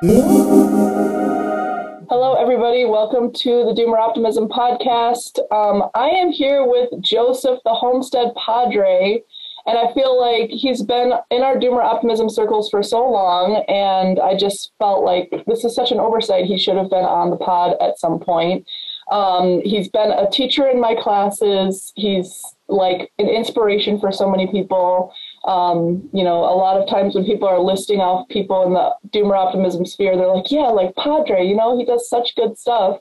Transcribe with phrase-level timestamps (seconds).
[0.00, 0.14] Hello,
[2.38, 2.84] everybody.
[2.84, 5.40] Welcome to the Doomer Optimism podcast.
[5.50, 9.20] Um, I am here with Joseph, the Homestead Padre,
[9.66, 14.20] and I feel like he's been in our Doomer Optimism circles for so long, and
[14.20, 16.44] I just felt like this is such an oversight.
[16.44, 18.68] He should have been on the pod at some point.
[19.10, 21.92] Um, he's been a teacher in my classes.
[21.96, 25.12] He's like an inspiration for so many people.
[25.44, 28.94] Um, you know, a lot of times when people are listing off people in the
[29.16, 33.00] doomer optimism sphere, they're like, yeah, like Padre, you know, he does such good stuff.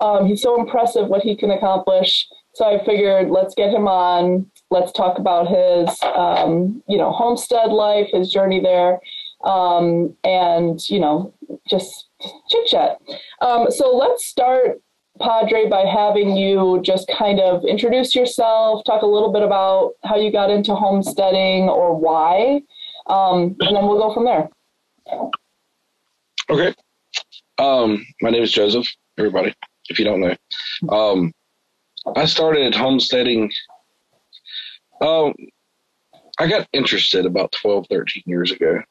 [0.00, 2.28] Um, he's so impressive what he can accomplish.
[2.54, 4.50] So I figured let's get him on.
[4.70, 9.00] Let's talk about his, um, you know, homestead life, his journey there,
[9.44, 11.34] um, and, you know,
[11.68, 12.08] just
[12.48, 12.98] chit chat.
[13.40, 14.80] Um, so let's start
[15.20, 20.16] Padre by having you just kind of introduce yourself, talk a little bit about how
[20.16, 22.62] you got into homesteading or why,
[23.06, 24.48] um, and then we'll go from there.
[26.48, 26.74] Okay.
[27.58, 29.54] Um, my name is Joseph, everybody,
[29.88, 30.36] if you don't know.
[30.88, 31.32] Um,
[32.16, 33.52] I started homesteading.
[35.00, 35.34] Um,
[36.38, 38.82] I got interested about 12, 13 years ago.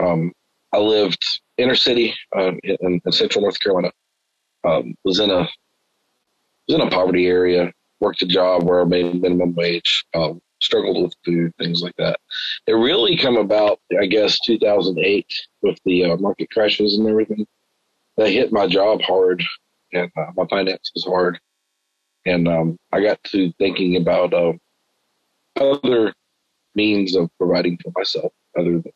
[0.00, 0.32] Um,
[0.72, 1.24] I lived
[1.56, 3.90] inner city uh, in, in central North Carolina
[4.64, 5.48] um, was in a
[6.66, 11.02] was in a poverty area, worked a job where I made minimum wage, um, struggled
[11.02, 12.18] with food, things like that.
[12.66, 15.26] It really come about, I guess, 2008
[15.62, 17.46] with the uh, market crashes and everything.
[18.16, 19.44] That hit my job hard
[19.92, 21.38] and uh, my finances hard,
[22.26, 24.54] and um, I got to thinking about uh,
[25.56, 26.12] other
[26.74, 28.92] means of providing for myself other than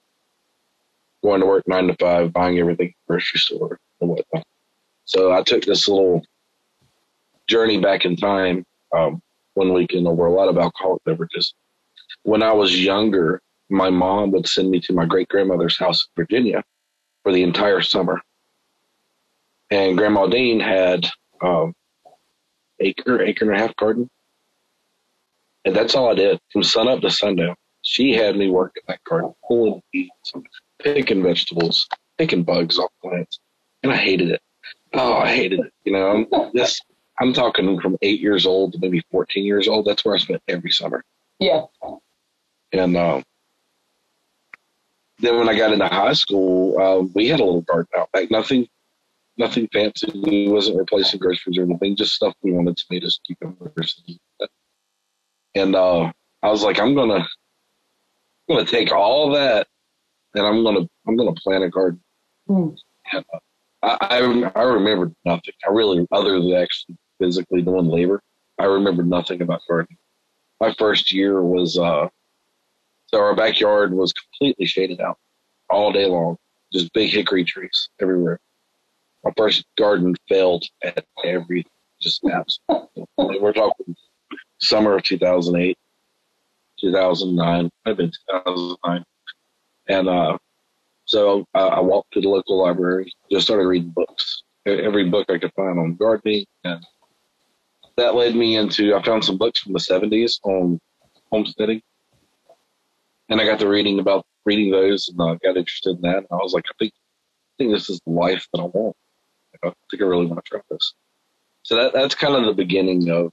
[1.22, 4.44] going to work nine to five, buying everything at the grocery store and whatnot.
[5.04, 6.22] So I took this little
[7.48, 8.64] journey back in time
[8.96, 9.20] um,
[9.54, 11.54] one weekend over a lot of alcoholic beverages.
[12.22, 16.22] When I was younger, my mom would send me to my great grandmother's house in
[16.22, 16.62] Virginia
[17.22, 18.20] for the entire summer.
[19.70, 21.08] And Grandma Dean had
[21.40, 21.74] um,
[22.80, 24.08] acre, acre and a half garden.
[25.64, 27.54] And that's all I did from sun up to sundown.
[27.82, 30.32] She had me work in that garden, pulling weeds,
[30.80, 31.88] picking vegetables,
[32.18, 33.40] picking bugs off plants.
[33.82, 34.40] And I hated it.
[34.94, 35.72] Oh, I hated it.
[35.84, 36.84] You know, I'm just
[37.18, 39.86] I'm talking from eight years old to maybe 14 years old.
[39.86, 41.04] That's where I spent every summer.
[41.38, 41.62] Yeah.
[42.72, 43.22] And um,
[45.18, 48.30] then when I got into high school, uh, we had a little garden out back.
[48.30, 48.66] Nothing,
[49.36, 50.10] nothing fancy.
[50.14, 51.96] We wasn't replacing groceries or anything.
[51.96, 53.38] Just stuff we wanted to make us keep
[55.54, 57.26] And uh, I was like, I'm gonna,
[58.48, 59.68] I'm gonna take all that,
[60.34, 62.00] and I'm gonna, I'm gonna plant a garden.
[62.48, 62.76] Mm.
[63.12, 63.38] And, uh,
[63.82, 64.62] I, I, I
[65.24, 65.54] nothing.
[65.66, 68.22] I really, other than actually physically doing labor,
[68.58, 69.98] I remembered nothing about gardening.
[70.60, 72.08] My first year was, uh,
[73.06, 75.18] so our backyard was completely shaded out
[75.68, 76.36] all day long,
[76.72, 78.38] just big hickory trees everywhere.
[79.24, 81.64] My first garden failed at every,
[82.00, 83.06] just absolutely.
[83.16, 83.96] We're talking
[84.60, 85.76] summer of 2008,
[86.80, 89.04] 2009, I've been 2009.
[89.88, 90.38] And, uh,
[91.12, 95.36] so I, I walked to the local library, just started reading books, every book I
[95.36, 96.82] could find on gardening, and
[97.98, 98.94] that led me into.
[98.94, 100.80] I found some books from the '70s on
[101.30, 101.82] homesteading,
[103.28, 106.16] and I got to reading about reading those, and I got interested in that.
[106.16, 108.96] And I was like, I think, I think this is the life that I want.
[109.62, 110.94] I think I really want to try this.
[111.62, 113.30] So that that's kind of the beginning of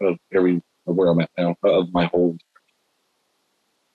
[0.00, 2.38] of every of where I'm at now of my whole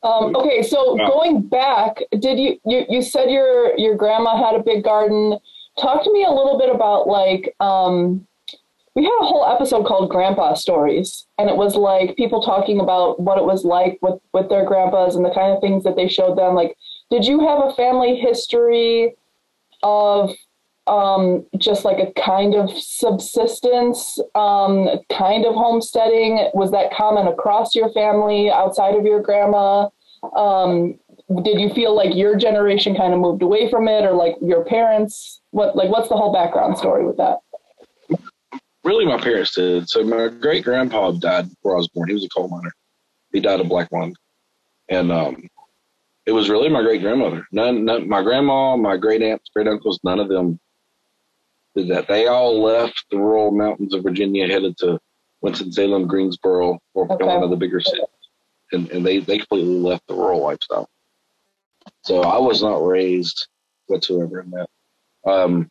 [0.04, 4.64] um, okay, so going back, did you, you you said your your grandma had a
[4.64, 5.38] big garden?
[5.80, 8.28] Talk to me a little bit about like um,
[8.96, 13.20] we had a whole episode called Grandpa Stories, and it was like people talking about
[13.20, 16.10] what it was like with with their grandpas and the kind of things that they
[16.10, 16.54] showed them.
[16.54, 16.76] Like,
[17.10, 19.16] did you have a family history
[19.84, 20.32] of
[20.88, 26.50] um, just like a kind of subsistence, um, kind of homesteading?
[26.54, 29.90] Was that common across your family outside of your grandma?
[30.36, 31.00] Um,
[31.44, 34.66] did you feel like your generation kind of moved away from it or like your
[34.66, 35.42] parents?
[35.52, 37.40] What, like, what's the whole background story with that?
[38.84, 39.88] Really, my parents did.
[39.90, 42.10] So my great grandpa died before I was born.
[42.10, 42.74] He was a coal miner.
[43.32, 44.16] He died of black lung.
[44.90, 45.48] And, um,
[46.26, 47.46] it was really my great grandmother.
[47.52, 50.60] None, none, my grandma, my great aunts, great uncles, none of them
[51.76, 52.08] did that.
[52.08, 55.00] They all left the rural mountains of Virginia, headed to
[55.42, 57.26] Winston-Salem, Greensboro, or okay.
[57.26, 58.06] one of the bigger cities,
[58.72, 60.90] and, and they they completely left the rural lifestyle.
[62.04, 63.48] So I was not raised
[63.88, 64.70] whatsoever in that.
[65.30, 65.70] Um,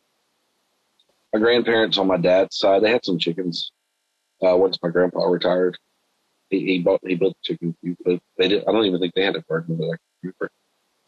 [1.33, 3.71] my grandparents on my dad's side, they had some chickens.
[4.45, 5.77] Uh, once my grandpa retired,
[6.49, 8.63] he, he bought he built a chicken coop, but they did.
[8.67, 10.49] I don't even think they had a garden that I can remember.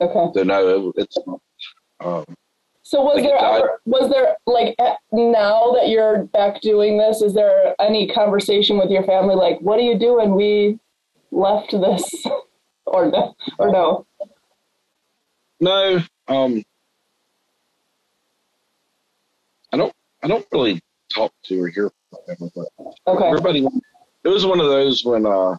[0.02, 0.40] Okay.
[0.40, 1.40] So no, it, it's not
[2.00, 2.26] Um,
[2.88, 7.20] So was Like there ever, was there like eh, now that you're back doing this,
[7.24, 10.36] is there any conversation with your family like what are you doing?
[10.36, 10.78] We
[11.32, 12.28] left this
[12.86, 14.06] or no or no?
[15.60, 16.64] no, um,
[19.74, 19.94] I don't.
[20.22, 20.80] I don't really
[21.12, 22.68] talk to or hear from them, but
[23.08, 23.26] Okay.
[23.26, 23.66] everybody.
[24.24, 25.56] It was one of those when uh,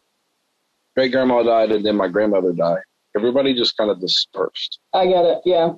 [0.96, 2.82] great grandma died and then my grandmother died.
[3.16, 4.78] Everybody just kind of dispersed.
[4.92, 5.40] I get it.
[5.44, 5.72] Yeah.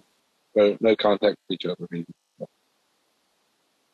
[0.59, 1.87] No, no contact with each other.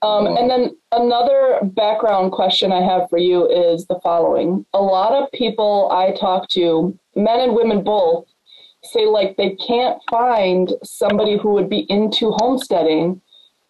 [0.00, 4.64] Um, and then another background question I have for you is the following.
[4.72, 8.26] A lot of people I talk to, men and women both,
[8.82, 13.20] say like they can't find somebody who would be into homesteading.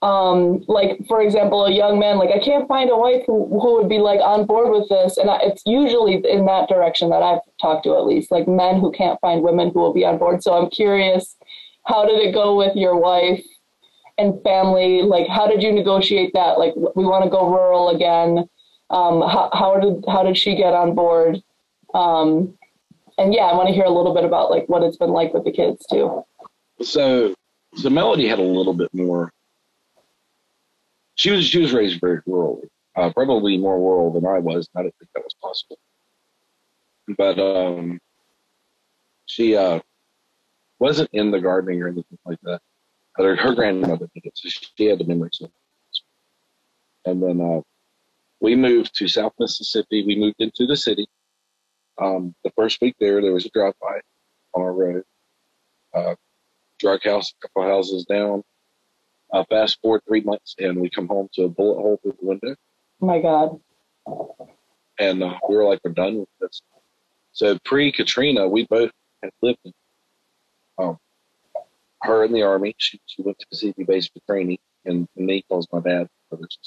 [0.03, 3.75] Um, like for example, a young man, like I can't find a wife who, who
[3.75, 5.17] would be like on board with this.
[5.17, 8.79] And I, it's usually in that direction that I've talked to at least, like men
[8.81, 10.45] who can't find women who will be on board.
[10.45, 11.37] So I'm curious,
[11.87, 13.45] how did it go with your wife?
[14.17, 18.49] and family like how did you negotiate that like we want to go rural again
[18.91, 21.43] um, how, how did how did she get on board
[21.95, 22.57] um,
[23.19, 25.35] and yeah i want to hear a little bit about like what it's been like
[25.35, 26.25] with the kids too
[26.83, 27.35] So,
[27.77, 29.33] so Melody had a little bit more.
[31.15, 32.63] She was she was raised very rural,
[32.97, 34.69] uh, probably more rural than I was.
[34.75, 35.79] I didn't think that was possible.
[37.17, 38.01] But um,
[39.27, 39.81] she uh,
[40.85, 42.61] wasn't in the gardening or anything like that.
[43.17, 47.11] But her, her grandmother did it, so she had the memories of it.
[47.11, 47.61] And then uh,
[48.41, 50.05] we moved to South Mississippi.
[50.05, 51.07] We moved into the city.
[52.01, 54.01] Um, the first week there, there was a drive-by
[54.55, 55.03] on our road.
[55.95, 56.15] Uh,
[56.79, 58.43] drug house, a couple houses down.
[59.33, 62.27] Uh, fast forward three months, and we come home to a bullet hole through the
[62.27, 62.55] window,
[63.01, 63.59] oh my god
[64.99, 66.63] and uh, we were like, "We're done with this."
[67.33, 68.91] So pre Katrina, we both
[69.23, 69.73] had lived in.
[70.79, 70.99] Um,
[72.03, 75.43] her in the army, she she went to Pacific base for training, and, and me
[75.49, 76.59] calls my dad brothers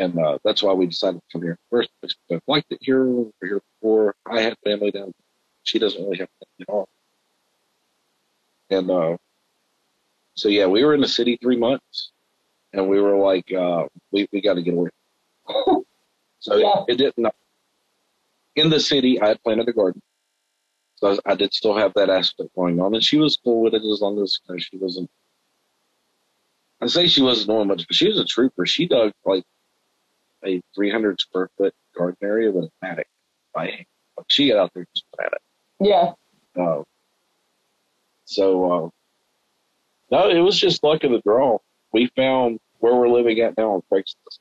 [0.00, 1.58] and uh, that's why we decided to come here.
[1.70, 3.04] First, we both liked it here.
[3.04, 4.14] We were here before.
[4.26, 5.12] I had family down.
[5.62, 6.88] She doesn't really have family at all.
[8.70, 9.16] And uh,
[10.34, 12.12] so yeah, we were in the city three months,
[12.72, 14.90] and we were like, uh, we we got to get away.
[16.38, 16.84] so Yeah.
[16.88, 17.26] it, didn't.
[18.56, 20.00] In the city, I had planted a garden,
[21.00, 23.74] so I, I did still have that aspect going on, and she was cool with
[23.74, 25.10] it as long as you know, she wasn't.
[26.82, 28.64] I say she wasn't doing much, but she was a trooper.
[28.66, 29.44] She dug like
[30.44, 33.08] a 300 square foot garden area with a attic.
[33.54, 33.86] Like
[34.28, 35.42] she got out there just at it.
[35.80, 36.12] yeah
[36.60, 36.82] Uh,
[38.24, 38.88] so, uh,
[40.10, 41.58] no, it was just luck of the draw.
[41.92, 44.38] We found where we're living at now on Craigslist.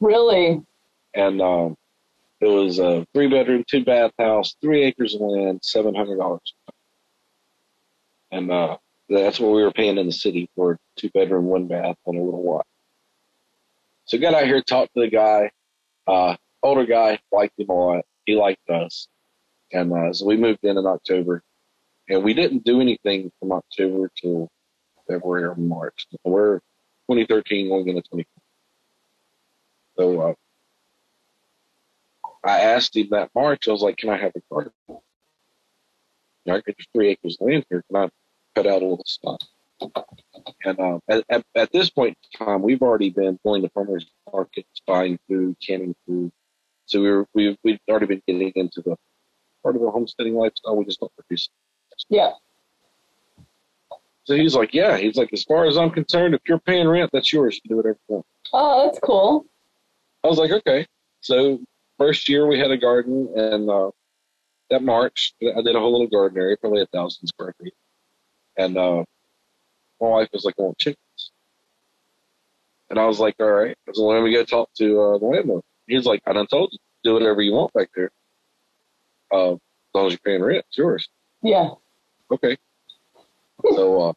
[0.00, 0.62] really
[1.14, 1.76] And um,
[2.40, 6.40] it was a three bedroom, two bath house, three acres of land, $700.
[8.30, 8.76] And uh,
[9.08, 12.22] that's what we were paying in the city for two bedroom, one bath and a
[12.22, 12.66] little lot.
[14.06, 15.50] So got out here, talked to the guy,
[16.06, 18.04] uh, older guy, liked him a lot.
[18.26, 19.08] He liked us.
[19.72, 21.42] And uh, so we moved in in October.
[22.08, 24.50] And we didn't do anything from October till
[25.08, 26.06] February or March.
[26.22, 26.58] We're
[27.10, 28.26] 2013 going into 2014.
[29.96, 30.34] So uh,
[32.44, 34.72] I asked him that March, I was like, can I have a garden?
[34.88, 34.96] You
[36.46, 37.82] know, I got three acres of land here.
[37.90, 38.08] Can I
[38.54, 39.40] cut out a little stuff?
[40.64, 44.06] And um, at, at, at this point in time, we've already been going to farmers
[44.32, 46.32] markets, buying food, canning food.
[46.86, 48.96] So we were, we, we've already been getting into the
[49.62, 50.76] part of the homesteading lifestyle.
[50.76, 51.48] We just don't produce.
[52.08, 52.32] yeah
[54.24, 54.98] So he's like, yeah.
[54.98, 57.60] He's like, as far as I'm concerned, if you're paying rent, that's yours.
[57.64, 58.26] You do whatever you want.
[58.52, 59.46] oh that's cool
[60.22, 60.86] I was like, okay.
[61.20, 61.60] So
[61.98, 63.90] first year we had a garden, and uh,
[64.70, 67.74] that March I did a whole little garden area, probably a thousand square feet.
[68.56, 69.04] And uh,
[70.00, 71.30] my wife was like, "I want chickens,"
[72.90, 75.62] and I was like, "All right." So let me go talk to uh, the landlord.
[75.86, 78.10] He's like, "I done told you, do whatever you want back there.
[79.32, 79.60] Uh, as
[79.94, 81.08] long as you're paying rent, it's yours."
[81.42, 81.70] yeah
[82.30, 82.56] Okay.
[83.74, 84.12] so uh,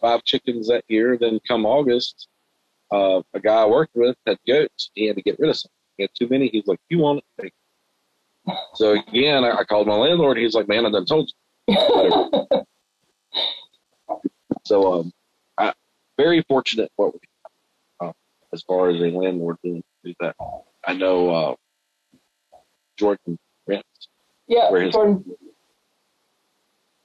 [0.00, 1.16] five chickens that year.
[1.16, 2.28] Then come August,
[2.92, 4.90] uh, a guy I worked with had goats.
[4.94, 5.70] He had to get rid of some.
[5.98, 6.48] Had too many.
[6.48, 7.52] He's like, "You want it?"
[8.74, 10.36] So again, I, I called my landlord.
[10.38, 11.30] He's like, "Man, I done told
[11.68, 12.46] you."
[14.64, 15.12] So um,
[15.58, 15.72] I
[16.18, 17.20] very fortunate what we
[18.00, 18.12] uh,
[18.52, 19.82] as far as a landlord doing
[20.18, 20.34] that.
[20.84, 21.54] I know uh,
[22.98, 24.08] Jordan rents.
[24.48, 25.24] yeah his- Jordan.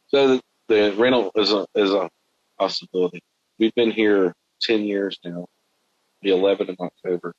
[0.08, 2.10] So the, the rental is a is a
[2.60, 3.22] possibility.
[3.60, 5.46] We've been here ten years now.
[6.24, 7.34] The 11 in October,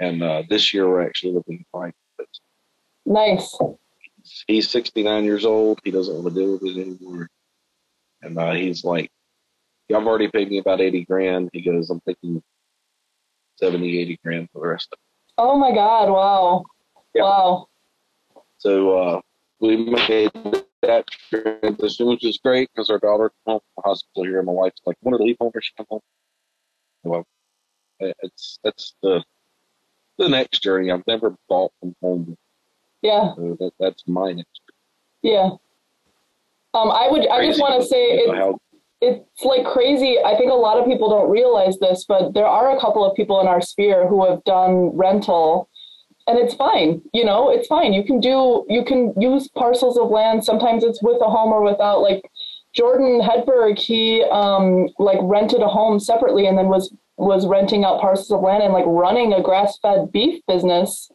[0.00, 1.64] and uh, this year we're actually looking.
[1.72, 1.92] But
[3.06, 3.56] nice
[4.46, 5.80] he's 69 years old.
[5.84, 7.28] He doesn't want to deal with it anymore,
[8.22, 9.10] and uh, he's like,
[9.94, 11.50] I've already paid me about 80 grand.
[11.52, 12.42] He goes, I'm thinking
[13.56, 15.32] 70, 80 grand for the rest of it.
[15.38, 16.10] Oh my God.
[16.10, 16.64] Wow.
[17.12, 17.22] Yeah.
[17.22, 17.68] Wow.
[18.58, 19.20] So, uh,
[19.60, 20.30] we made
[20.82, 24.46] that transition, which is great because our daughter came home from the hospital here, and
[24.46, 26.00] my wife's like, "Want to leave home or she come home?"
[27.02, 27.26] Well,
[27.98, 29.22] it's that's the
[30.20, 30.90] the next journey.
[30.90, 32.36] I've never bought from home.
[33.02, 34.60] Yeah, so that, that's my next.
[35.22, 35.34] Journey.
[35.34, 35.50] Yeah.
[36.74, 37.26] Um, I would.
[37.28, 38.56] I just want to say it,
[39.00, 40.18] it's like crazy.
[40.24, 43.16] I think a lot of people don't realize this, but there are a couple of
[43.16, 45.68] people in our sphere who have done rental
[46.30, 50.10] and it's fine you know it's fine you can do you can use parcels of
[50.10, 52.22] land sometimes it's with a home or without like
[52.72, 58.00] jordan hedberg he um like rented a home separately and then was was renting out
[58.00, 61.10] parcels of land and like running a grass-fed beef business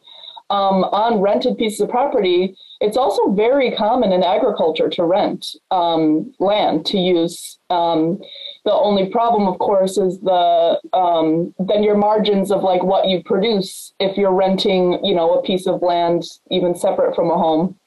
[0.48, 6.32] um, on rented pieces of property it's also very common in agriculture to rent um,
[6.38, 8.20] land to use um,
[8.66, 13.22] the only problem, of course, is the um, then your margins of like what you
[13.22, 13.94] produce.
[14.00, 17.78] If you're renting, you know, a piece of land even separate from a home,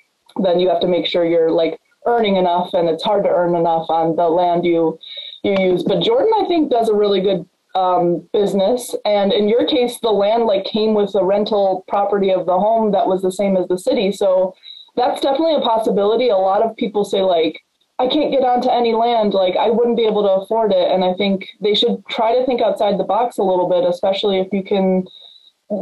[0.42, 3.56] then you have to make sure you're like earning enough, and it's hard to earn
[3.56, 4.98] enough on the land you
[5.44, 5.84] you use.
[5.84, 7.46] But Jordan, I think, does a really good
[7.76, 8.96] um, business.
[9.06, 12.92] And in your case, the land like came with the rental property of the home
[12.92, 14.12] that was the same as the city.
[14.12, 14.56] So
[14.96, 16.30] that's definitely a possibility.
[16.30, 17.62] A lot of people say like
[18.00, 20.90] I can't get onto any land, like I wouldn't be able to afford it.
[20.90, 24.40] And I think they should try to think outside the box a little bit, especially
[24.40, 25.06] if you can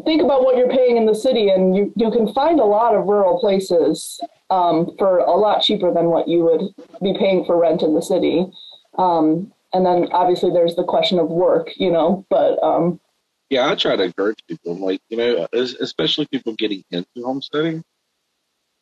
[0.03, 2.95] think about what you're paying in the city and you, you can find a lot
[2.95, 7.57] of rural places um, for a lot cheaper than what you would be paying for
[7.57, 8.47] rent in the city.
[8.97, 12.99] Um, and then obviously there's the question of work, you know, but um,
[13.49, 17.83] yeah, I try to encourage people, like, you know, especially people getting into homesteading.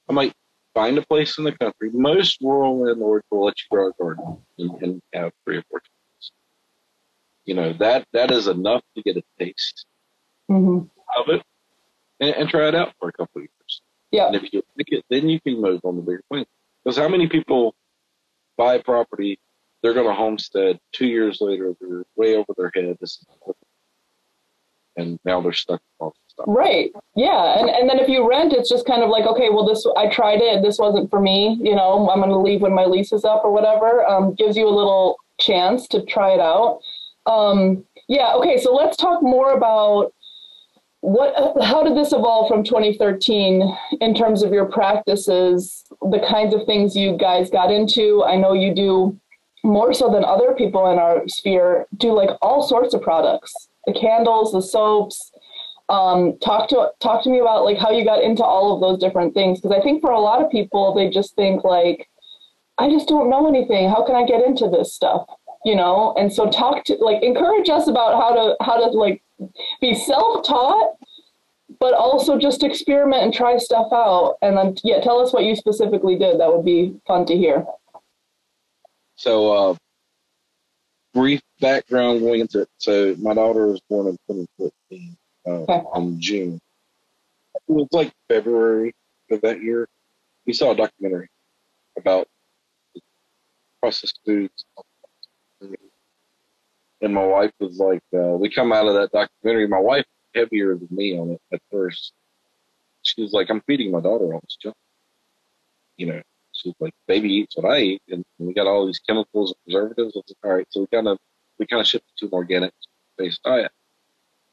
[0.09, 0.33] I might
[0.73, 1.89] find a place in the country.
[1.93, 5.79] Most rural landlords will let you grow a garden and, and have three or four
[5.79, 6.31] chickens.
[7.45, 9.85] You know that that is enough to get a taste
[10.49, 10.87] mm-hmm.
[11.19, 11.43] of it
[12.19, 13.81] and, and, try it out for a couple of years.
[14.11, 14.27] Yeah.
[14.27, 16.45] And if you like it, then you can move on the bigger plan.
[16.83, 17.75] Because how many people
[18.57, 19.39] buy property,
[19.85, 22.97] they're going to homestead two years later, they're way over their head.
[24.97, 25.79] And now they're stuck.
[26.47, 26.91] Right.
[27.15, 27.59] Yeah.
[27.59, 30.09] And and then if you rent, it's just kind of like, okay, well, this I
[30.09, 30.63] tried it.
[30.63, 31.59] This wasn't for me.
[31.61, 34.05] You know, I'm going to leave when my lease is up or whatever.
[34.07, 36.79] Um, gives you a little chance to try it out.
[37.27, 38.33] Um, yeah.
[38.35, 38.57] Okay.
[38.57, 40.13] So let's talk more about
[41.01, 46.65] what how did this evolve from 2013 in terms of your practices the kinds of
[46.65, 49.15] things you guys got into i know you do
[49.65, 53.51] more so than other people in our sphere do like all sorts of products
[53.85, 55.31] the candles, the soaps.
[55.87, 58.99] Um, talk to talk to me about like how you got into all of those
[58.99, 62.09] different things because I think for a lot of people they just think like
[62.79, 63.89] I just don't know anything.
[63.89, 65.27] How can I get into this stuff?
[65.63, 69.21] You know, and so talk to like encourage us about how to how to like
[69.79, 70.95] be self-taught
[71.79, 75.55] but also just experiment and try stuff out and then yeah tell us what you
[75.55, 77.65] specifically did that would be fun to hear
[79.15, 79.75] so uh,
[81.13, 82.69] brief background going into it.
[82.77, 85.17] So my daughter was born in 2014
[85.47, 85.83] uh, okay.
[85.95, 86.59] in June.
[87.55, 88.93] It was like February
[89.31, 89.87] of that year.
[90.45, 91.29] We saw a documentary
[91.97, 92.27] about
[93.81, 94.65] processed foods.
[97.01, 99.67] And my wife was like, uh, we come out of that documentary.
[99.67, 100.05] My wife
[100.35, 102.13] heavier than me on it at first.
[103.03, 104.75] She was like, I'm feeding my daughter all this junk.
[105.97, 106.21] You know,
[106.55, 110.15] she's like, baby eats what I eat, and we got all these chemicals and preservatives.
[110.15, 111.17] It's all right, so we kind of
[111.59, 112.73] we kind of shifted to an organic
[113.17, 113.71] based diet.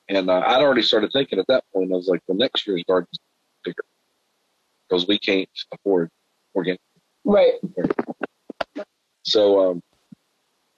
[0.08, 1.90] And uh, I'd already started thinking at that point.
[1.92, 3.18] I was like, the next year's garden's
[3.64, 3.84] bigger
[4.88, 6.10] because we can't afford
[6.54, 6.80] organic.
[7.24, 7.54] Right.
[9.22, 9.82] So um,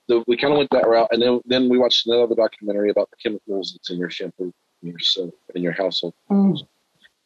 [0.09, 3.11] the, we kind of went that route, and then then we watched another documentary about
[3.11, 4.53] the chemicals that's in your shampoo,
[4.83, 6.15] in your soap, in your household.
[6.31, 6.59] Mm.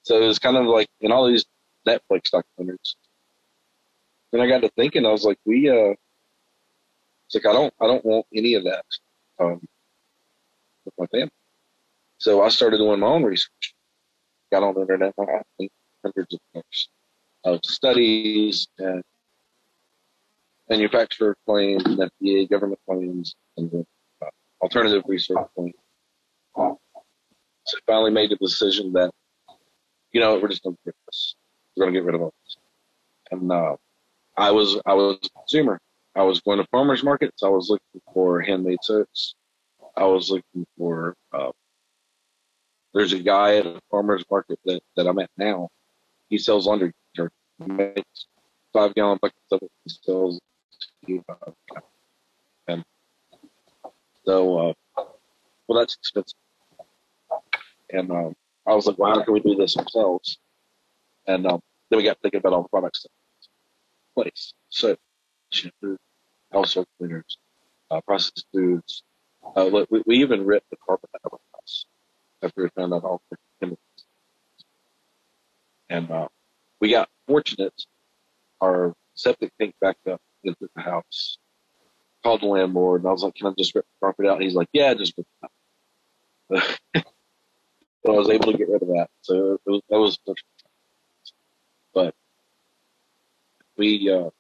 [0.03, 1.45] So it was kind of like in all these
[1.87, 2.95] Netflix documentaries.
[4.33, 5.95] Then I got to thinking, I was like, we uh,
[7.27, 8.85] it's like I don't I don't want any of that
[9.39, 9.61] um,
[10.85, 11.31] with my family.
[12.19, 13.75] So I started doing my own research.
[14.51, 16.89] Got on the internet, hundreds of books,
[17.45, 19.03] uh, studies and
[20.69, 23.87] manufacturer claims, and FDA government claims, and
[24.23, 24.27] uh,
[24.63, 25.75] alternative research claims.
[26.57, 29.11] So I finally made the decision that,
[30.13, 31.35] you know, we're just going to get this.
[31.77, 32.57] We're going to get rid of all this.
[33.31, 33.77] And uh,
[34.39, 35.81] I was I was a consumer.
[36.15, 37.43] I was going to farmers markets.
[37.43, 39.35] I was looking for handmade soaps.
[39.97, 41.15] I was looking for.
[41.33, 41.51] Uh,
[42.95, 45.69] there's a guy at a farmers market that, that I'm at now.
[46.31, 47.35] He sells laundry detergent.
[47.65, 48.27] He makes
[48.73, 49.71] five gallon buckets of it.
[49.85, 50.41] He sells.
[52.69, 52.85] And
[54.25, 54.73] So, uh,
[55.67, 56.39] well, that's expensive.
[57.91, 58.35] And um,
[58.67, 60.39] I was like, well, how can we do this ourselves?
[61.27, 63.11] And um, then we got thinking about all the products that
[64.19, 64.53] place.
[64.69, 64.97] So,
[65.51, 65.97] shampoo,
[66.53, 67.39] household cleaners,
[67.91, 69.05] uh, processed foods.
[69.57, 71.87] Uh, look, we, we even ripped the carpet out of our house
[72.43, 73.79] after we found out all the chemicals.
[75.89, 76.29] And uh,
[76.81, 77.75] we got fortunate.
[78.61, 81.39] Our septic tank backed up into the house.
[82.25, 84.43] Called the landlord, and I was like, "Can I just rip the carpet out?" And
[84.43, 86.79] he's like, "Yeah, just rip it out."
[88.03, 90.19] but I was able to get rid of that, so it was, that was.
[91.95, 92.15] But
[93.79, 94.31] we, uh,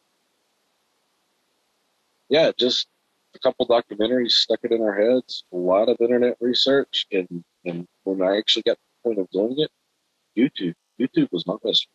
[2.28, 2.88] yeah, just
[3.34, 7.86] a couple documentaries stuck it in our heads, a lot of internet research, and and
[8.04, 9.70] when I actually got to the point of doing it,
[10.36, 10.74] YouTube.
[11.00, 11.86] YouTube was my best.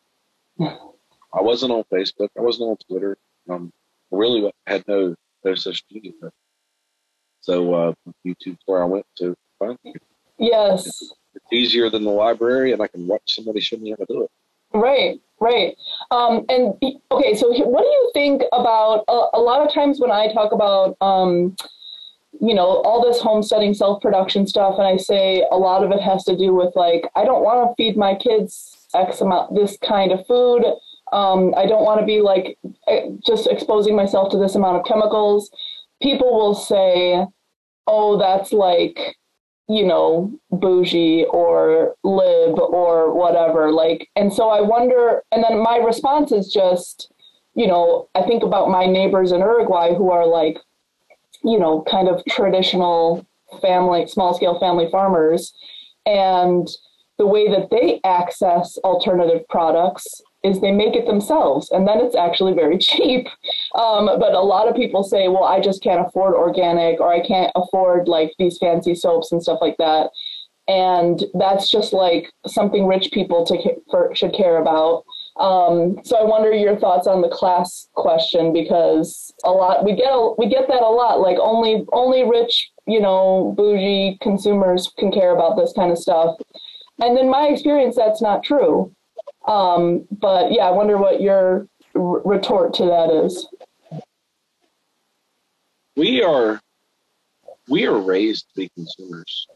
[0.59, 2.29] I wasn't on Facebook.
[2.37, 3.17] I wasn't on Twitter.
[3.49, 3.71] Um,
[4.11, 6.13] I really had no no social media.
[7.41, 7.93] So uh,
[8.25, 10.01] YouTube's where I went to find it.
[10.37, 10.87] Yes.
[10.87, 14.05] It's, it's easier than the library, and I can watch somebody show me how to
[14.07, 14.31] do it.
[14.73, 15.75] Right, right.
[16.11, 16.73] Um, and
[17.11, 20.95] okay, so what do you think about a, lot of times when I talk about,
[21.01, 21.55] um,
[22.39, 26.01] you know, all this homesteading, self production stuff, and I say a lot of it
[26.01, 29.77] has to do with like, I don't want to feed my kids X amount, this
[29.77, 30.63] kind of food.
[31.11, 32.57] Um, I don't want to be like
[32.87, 35.51] eh, just exposing myself to this amount of chemicals.
[36.01, 37.25] People will say,
[37.85, 39.15] oh, that's like,
[39.69, 43.71] you know, bougie or lib or whatever.
[43.71, 47.11] Like, and so I wonder, and then my response is just,
[47.55, 50.57] you know, I think about my neighbors in Uruguay who are like,
[51.43, 53.25] you know, kind of traditional
[53.61, 55.53] family, small scale family farmers.
[56.05, 56.67] And
[57.17, 62.15] the way that they access alternative products is they make it themselves and then it's
[62.15, 63.27] actually very cheap.
[63.75, 67.25] Um, but a lot of people say well i just can't afford organic or i
[67.25, 70.09] can't afford like these fancy soaps and stuff like that.
[70.65, 75.03] And that's just like something rich people to, for, should care about.
[75.37, 80.13] Um, so i wonder your thoughts on the class question because a lot we get
[80.37, 81.19] we get that a lot.
[81.19, 86.37] Like only only rich you know bougie consumers can care about this kind of stuff.
[86.99, 88.93] And in my experience that's not true
[89.45, 93.47] um, but yeah, I wonder what your r- retort to that is.
[95.95, 96.59] We are
[97.67, 99.47] we are raised to be consumers,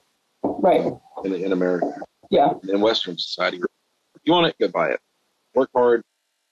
[0.44, 0.92] right?
[1.24, 5.00] In, in America, yeah, in Western society, if you want it, go buy it.
[5.56, 6.04] Work hard,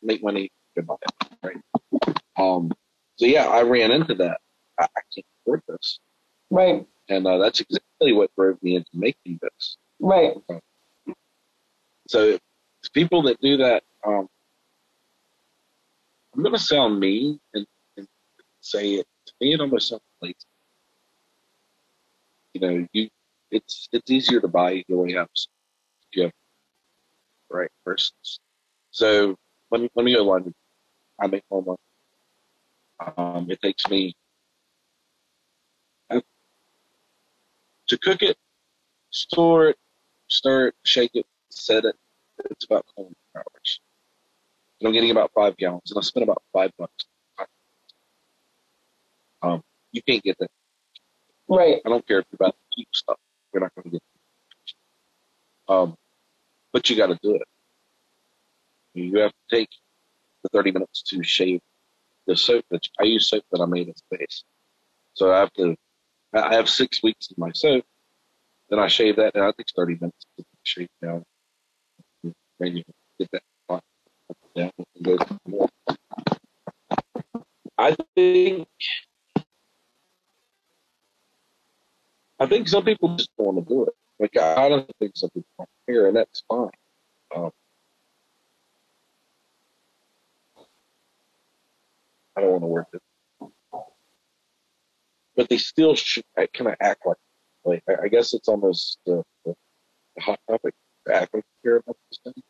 [0.02, 1.38] make money, go buy it.
[1.44, 2.18] Right.
[2.38, 2.72] Um.
[3.18, 4.40] So yeah, I ran into that.
[4.80, 6.00] I, I can't afford this.
[6.50, 6.86] Right.
[7.10, 9.78] And uh, that's exactly what drove me into making this.
[10.00, 10.34] Right.
[12.08, 12.38] So
[12.96, 14.28] people that do that, um,
[16.34, 18.08] I'm to sound mean and, and,
[18.62, 19.08] say it.
[19.28, 20.36] To me, it almost sounds lazy.
[22.54, 23.10] You know, you
[23.52, 25.30] it's it's easier to buy the way have
[26.14, 26.32] you have
[27.50, 28.40] right persons.
[28.92, 29.38] So
[29.70, 30.54] let me let me go line.
[31.20, 31.78] I make more money.
[33.18, 34.16] Um, it takes me
[37.88, 38.38] to cook it,
[39.12, 39.78] store it,
[40.28, 41.96] stir it, shake it, set it,
[42.50, 43.80] it's about four hours.
[44.80, 47.06] And I'm getting about five gallons, and I spent about five bucks.
[49.42, 50.50] Um, you can't get that.
[51.48, 51.82] Right.
[51.86, 53.18] I don't care if you're about to keep stuff.
[53.54, 55.72] You're not going to get it.
[55.72, 55.96] Um,
[56.74, 57.44] but you got to do it.
[58.94, 59.70] You have to take
[60.44, 61.62] the 30 minutes to shave
[62.28, 64.44] the soap that I use soap that I made in space.
[65.14, 65.76] So I have to,
[66.34, 67.86] I have six weeks in my soap.
[68.70, 71.24] Then I shave that, and it takes 30 minutes to shave down
[72.60, 72.84] then you
[73.20, 73.42] get that
[74.56, 75.70] down and go more.
[77.78, 78.68] I think
[82.40, 83.94] I think some people just don't want to do it.
[84.20, 86.70] Like I don't think some people don't care, and that's fine.
[87.36, 87.52] Um,
[92.38, 93.02] I don't want to work it,
[95.36, 97.18] but they still should kind of act like.
[97.68, 99.56] Like I guess it's almost the, the
[100.20, 100.76] hot topic
[101.14, 102.44] act like care about this thing.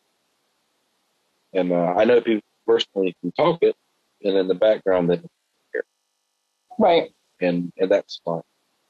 [1.52, 3.76] And uh, I know people personally can talk it,
[4.22, 5.30] and in the background they don't
[5.72, 5.84] care.
[6.78, 7.10] Right.
[7.40, 8.42] And and that's fine,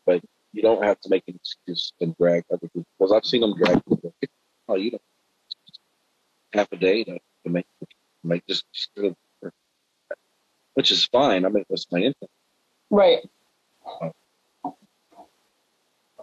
[0.04, 3.40] but you don't have to make an excuse and drag other people because I've seen
[3.40, 4.14] them drag people.
[4.68, 4.98] Oh, you know,
[6.52, 7.66] half a day to, to make
[8.24, 8.62] make this,
[10.74, 11.44] which is fine.
[11.44, 12.28] I mean, that's my income.
[12.90, 13.18] Right.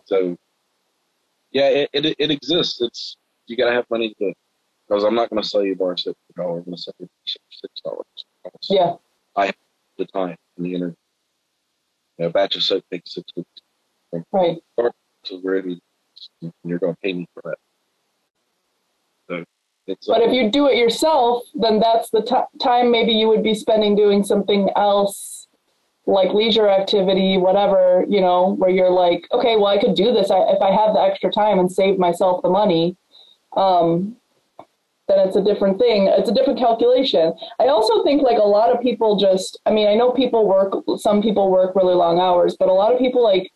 [0.06, 0.38] So,
[1.52, 2.82] yeah, it, it it exists.
[2.82, 4.34] It's you got to have money to
[4.88, 6.64] because I'm not to sell you a bar soap for a dollar.
[6.66, 8.06] I'm to sell you six dollars.
[8.70, 8.94] Yeah.
[9.36, 9.56] I have
[9.98, 10.96] the time and the energy.
[12.18, 13.50] You know, a batch of soap takes six weeks.
[14.32, 14.58] Right.
[15.26, 15.82] So ready,
[16.64, 17.58] you're to pay me for that.
[19.30, 19.46] So
[19.88, 20.08] it's.
[20.08, 23.44] But uh, if you do it yourself, then that's the t- time maybe you would
[23.44, 25.48] be spending doing something else,
[26.06, 30.30] like leisure activity, whatever, you know, where you're like, okay, well, I could do this
[30.30, 32.98] I, if I have the extra time and save myself the money.
[33.56, 34.18] Um,
[35.08, 36.08] then it's a different thing.
[36.08, 37.34] It's a different calculation.
[37.60, 40.74] I also think like a lot of people just, I mean, I know people work,
[40.98, 43.52] some people work really long hours, but a lot of people like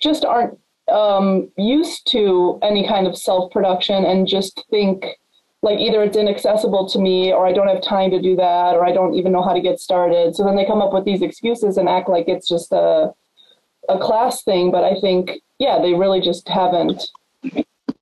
[0.00, 0.58] just aren't
[0.92, 5.06] um, used to any kind of self production and just think
[5.62, 8.84] like either it's inaccessible to me or I don't have time to do that or
[8.84, 10.36] I don't even know how to get started.
[10.36, 13.12] So then they come up with these excuses and act like it's just a,
[13.88, 14.70] a class thing.
[14.70, 17.08] But I think, yeah, they really just haven't.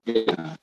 [0.04, 0.56] Yeah.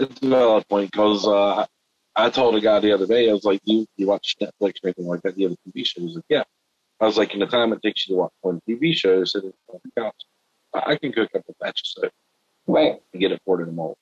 [0.00, 1.66] It's a valid point because uh,
[2.14, 4.88] I told a guy the other day, I was like, you, you watch Netflix or
[4.88, 5.34] anything like that?
[5.34, 6.00] Do you have a TV show?
[6.00, 6.44] He was like, yeah.
[7.00, 9.52] I was like, in the time it takes you to watch one TV show, sitting
[9.68, 10.14] on the couch,
[10.74, 12.12] I can cook up a batch of stuff
[12.66, 13.00] Right.
[13.12, 13.96] and get it poured in a mold.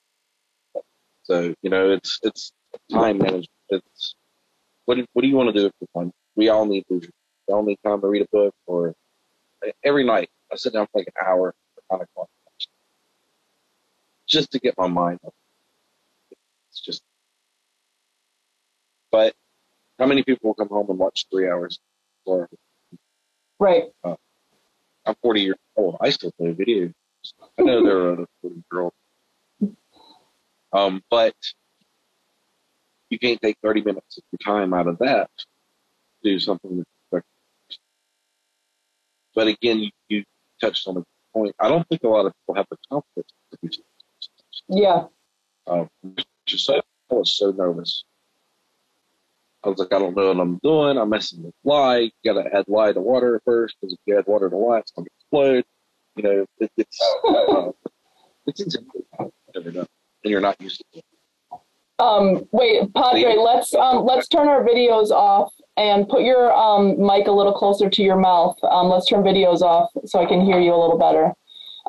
[1.23, 2.51] So, you know, it's it's
[2.91, 3.49] time management.
[3.69, 4.15] It's
[4.85, 6.11] what do, what do you want to do for fun?
[6.35, 7.11] We all need leisure.
[7.47, 8.93] We all need time to read a book or
[9.83, 12.29] every night I sit down for like an hour for nine o'clock
[14.27, 15.33] just to get my mind up.
[16.77, 17.01] It's just
[19.11, 19.33] but
[19.97, 21.79] how many people will come home and watch three hours
[22.25, 22.47] or
[23.59, 23.85] Right.
[24.03, 25.97] I'm 40 years old.
[25.99, 26.81] I still play video.
[26.81, 26.93] games.
[27.57, 28.61] I know there are other 40
[29.61, 29.71] year.
[30.71, 31.33] Um, but
[33.09, 35.45] you can't take 30 minutes of your time out of that to
[36.23, 36.85] do something.
[37.09, 37.23] But
[39.47, 40.23] again, you, you
[40.61, 41.55] touched on a point.
[41.59, 44.83] I don't think a lot of people have the confidence to do something.
[44.83, 45.05] Yeah.
[45.65, 45.89] Um,
[46.47, 48.03] just I was so nervous.
[49.63, 50.97] I was like, I don't know what I'm doing.
[50.97, 52.09] I'm messing with lye.
[52.23, 54.79] You got to add lye to water first because if you add water to lye,
[54.79, 55.65] it's going to explode.
[56.15, 57.71] You know, it, it's uh,
[58.47, 59.87] it's intimidating.
[60.23, 61.05] And you're not used to it.
[61.99, 67.27] Um, wait, Padre, let's um, let's turn our videos off and put your um, mic
[67.27, 68.55] a little closer to your mouth.
[68.63, 71.33] Um, let's turn videos off so I can hear you a little better.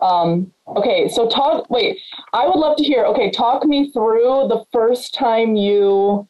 [0.03, 1.69] Um, okay, so talk.
[1.71, 2.01] Wait,
[2.33, 3.05] I would love to hear.
[3.07, 6.29] Okay, talk me through the first time you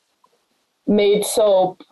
[0.87, 1.83] made soap.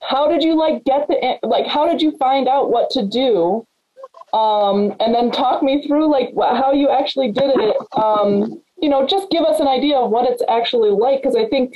[0.00, 1.66] How did you like get the like?
[1.66, 3.66] How did you find out what to do?
[4.32, 7.76] Um, and then talk me through like how you actually did it.
[7.96, 11.46] Um, you know, just give us an idea of what it's actually like because I
[11.46, 11.74] think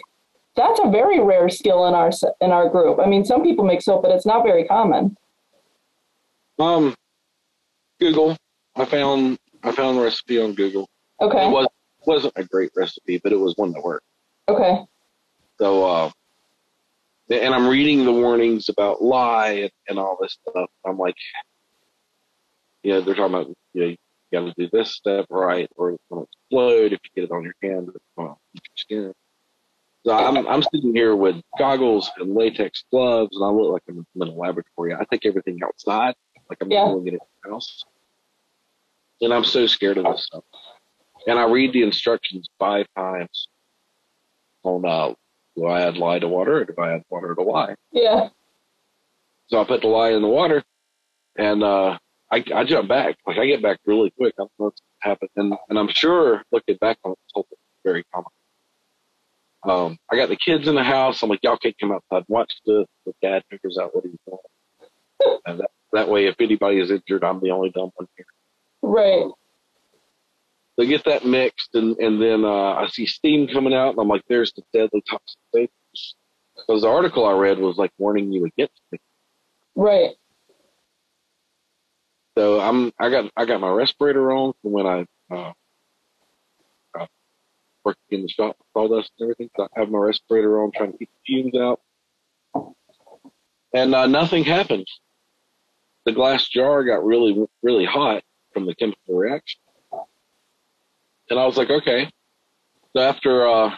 [0.55, 2.99] that's a very rare skill in our in our group.
[3.01, 5.17] I mean, some people make soap, but it's not very common.
[6.59, 6.95] Um,
[7.99, 8.37] Google.
[8.77, 10.89] I found I found the recipe on Google.
[11.21, 11.47] Okay.
[11.47, 11.67] It was
[12.07, 14.07] wasn't a great recipe, but it was one that worked.
[14.49, 14.85] Okay.
[15.59, 16.11] So, uh,
[17.31, 20.69] and I'm reading the warnings about lye and, and all this stuff.
[20.85, 21.15] I'm like,
[22.83, 23.97] yeah, they're talking about, you know, you
[24.33, 27.33] got to do this step right, or it's going to explode if you get it
[27.33, 29.13] on your hand, it's going to skin.
[30.05, 34.05] So I'm, I'm sitting here with goggles and latex gloves, and I look like I'm
[34.17, 34.95] in a laboratory.
[34.95, 36.15] I take everything outside,
[36.51, 36.87] like I'm Yeah.
[36.89, 37.85] doing it at the house.
[39.23, 40.45] And I'm so scared of this stuff.
[41.27, 43.49] And I read the instructions five times
[44.65, 45.15] on uh,
[45.57, 47.75] do I add lye to water or do I add water to lye?
[47.93, 48.29] Yeah.
[49.49, 50.63] So I put the lye in the water,
[51.37, 51.99] and uh,
[52.31, 53.17] I, I jump back.
[53.27, 54.35] Like I get back really quick.
[54.39, 57.47] I don't know what's happened, and and I'm sure looking back on it, whole
[57.85, 58.31] very common.
[59.65, 61.23] Um, I got the kids in the house.
[61.23, 62.87] I'm like, y'all can't come outside and watch this.
[63.05, 67.23] The dad figures out what he's doing, and that, that way, if anybody is injured,
[67.23, 68.27] I'm the only dumb one here.
[68.83, 69.27] Right.
[70.79, 74.09] So get that mixed, and and then uh, I see steam coming out, and I'm
[74.09, 76.17] like, there's the deadly toxic vapors.
[76.57, 79.01] Because the article I read was like warning you against it.
[79.75, 80.11] Right.
[82.37, 85.53] So I'm I got I got my respirator on from when I uh,
[86.99, 87.07] uh,
[87.85, 89.51] worked in the shop with sawdust and everything.
[89.57, 91.81] So I have my respirator on trying to keep the fumes out.
[93.75, 94.87] And uh, nothing happened.
[96.07, 99.61] The glass jar got really really hot from the chemical reaction.
[101.31, 102.11] And I was like, okay.
[102.95, 103.75] So after uh,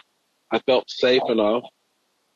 [0.51, 1.63] I felt safe enough,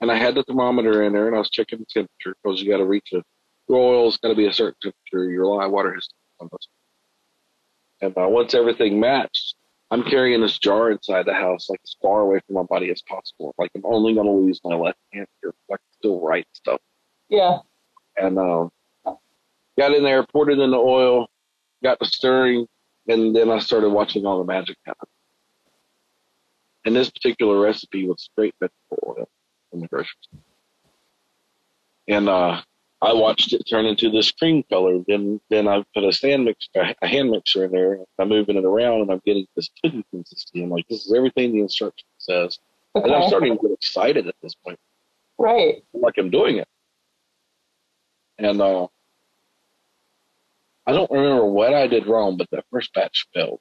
[0.02, 2.71] and I had the thermometer in there, and I was checking the temperature because you
[2.71, 3.23] got to reach it.
[3.67, 5.30] Your oil's got to be a certain temperature.
[5.30, 6.47] Your lye water has to be.
[8.02, 9.56] And uh, once everything matched,
[9.91, 13.02] I'm carrying this jar inside the house, like as far away from my body as
[13.02, 13.54] possible.
[13.58, 15.54] Like I'm only going to lose my left hand here.
[15.69, 16.80] I can still write stuff.
[17.28, 17.58] Yeah.
[18.15, 18.71] And um,
[19.78, 21.28] got in there, poured it in the oil,
[21.83, 22.67] got the stirring,
[23.07, 25.07] and then I started watching all the magic happen.
[26.85, 29.29] And this particular recipe was straight vegetable oil
[29.69, 30.39] from the grocery store.
[32.07, 32.61] And uh,
[33.01, 34.99] I watched it turn into this cream color.
[35.07, 37.99] Then then I put a stand mix, a hand mixer in there.
[38.17, 40.63] I'm moving it around, and I'm getting this pudding consistency.
[40.63, 42.59] I'm like, this is everything the instruction says.
[42.95, 43.05] Okay.
[43.05, 44.79] And I'm starting to get excited at this point.
[45.37, 45.83] Right.
[45.93, 46.67] Like I'm doing it.
[48.37, 48.87] And uh,
[50.85, 53.59] I don't remember what I did wrong, but that first batch failed.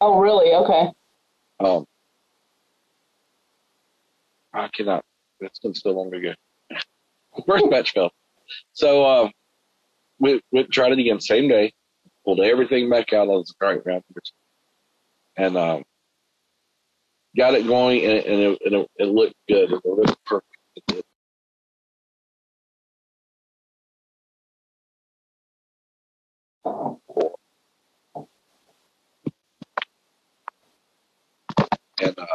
[0.00, 0.52] Oh, really?
[0.52, 0.92] Okay.
[1.60, 1.86] Um,
[4.52, 5.04] I cannot.
[5.40, 6.34] That's been so long ago.
[6.70, 8.12] the first batch failed.
[8.72, 9.30] So uh,
[10.18, 11.72] we, we tried it again, same day.
[12.24, 13.28] Pulled everything back out.
[13.28, 14.04] I the like, all right, round
[15.38, 15.84] and um,
[17.36, 19.70] got it going, and, and, it, and it, it, looked good.
[19.72, 21.04] It looked perfect.
[32.00, 32.26] And uh,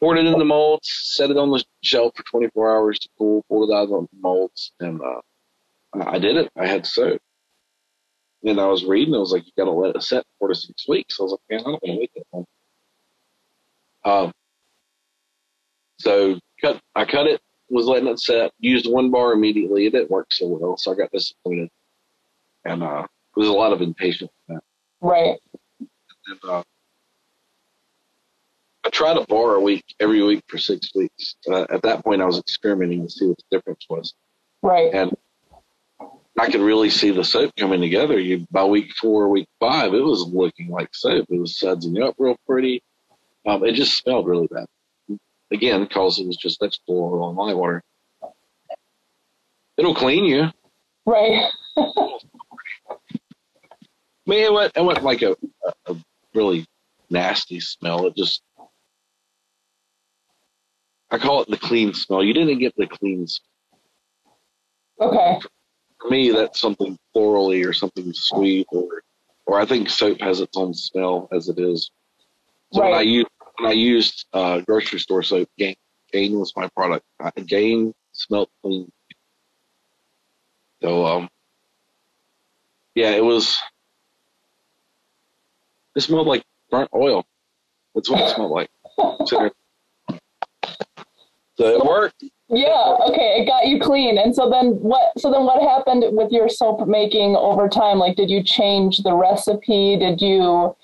[0.00, 3.44] poured it in the molds, set it on the shelf for 24 hours to cool,
[3.48, 5.20] pulled it out of the molds, and uh,
[6.00, 6.50] I did it.
[6.56, 7.20] I had soap.
[8.44, 10.54] And I was reading, I was like, you got to let it set four to
[10.54, 11.16] six weeks.
[11.18, 12.46] I was like, man, I don't want to wait that long.
[14.04, 14.32] Um,
[15.98, 19.86] so cut, I cut it, was letting it set, used one bar immediately.
[19.86, 21.70] It didn't work so well, so I got disappointed.
[22.66, 24.32] And uh, there was a lot of impatience.
[25.00, 25.38] Right.
[25.78, 26.62] And, uh,
[28.84, 31.34] I tried a bar a week every week for six weeks.
[31.48, 34.14] Uh, at that point, I was experimenting to see what the difference was.
[34.62, 34.94] Right.
[34.94, 35.16] And
[36.38, 38.18] I could really see the soap coming together.
[38.18, 41.26] You by week four, week five, it was looking like soap.
[41.30, 42.82] It was sudsing up real pretty.
[43.44, 44.66] Um, it just smelled really bad.
[45.50, 47.82] Again, because it was just vegetable oil and lye water.
[49.76, 50.48] It'll clean you.
[51.06, 51.50] Right.
[54.26, 55.36] Man, it went, it went like a,
[55.86, 55.96] a
[56.34, 56.66] really
[57.08, 58.06] nasty smell.
[58.06, 58.42] It just
[61.10, 62.24] I call it the clean smell.
[62.24, 65.08] You didn't get the clean smell.
[65.08, 65.40] Okay.
[66.00, 69.02] For me, that's something florally or something sweet, or
[69.46, 71.90] or I think soap has its own smell as it is.
[72.72, 72.90] So right.
[72.90, 75.76] when I used when I used uh, grocery store soap, Gain,
[76.12, 77.04] Gain was my product.
[77.46, 78.90] Gain smelled clean.
[80.82, 81.28] So um,
[82.94, 83.56] yeah, it was.
[85.96, 87.24] It smelled like burnt oil.
[87.94, 88.70] That's what it smelled like.
[89.18, 89.50] So
[91.58, 92.22] it worked.
[92.48, 92.96] Yeah.
[93.08, 93.40] Okay.
[93.40, 94.18] It got you clean.
[94.18, 95.18] And so then what?
[95.18, 97.98] So then what happened with your soap making over time?
[97.98, 99.96] Like, did you change the recipe?
[99.96, 100.76] Did you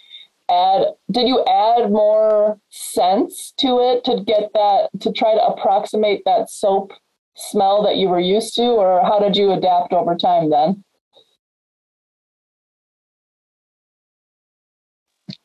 [0.51, 0.87] add?
[1.11, 6.51] Did you add more scents to it to get that to try to approximate that
[6.51, 6.94] soap
[7.37, 10.83] smell that you were used to, or how did you adapt over time then?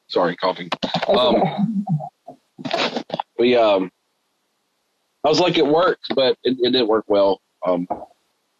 [0.08, 0.70] Sorry, coughing.
[1.08, 1.86] Um,
[3.38, 3.91] we um
[5.24, 7.41] I was like, it worked, but it, it didn't work well.
[7.65, 7.86] Um,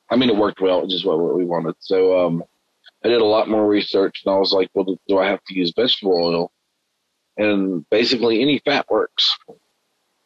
[0.10, 1.76] I mean, it worked well, just what, what we wanted.
[1.80, 2.44] So um,
[3.06, 5.42] I did a lot more research, and I was like, well, do, do I have
[5.46, 6.52] to use vegetable oil?
[7.38, 9.38] And basically, any fat works.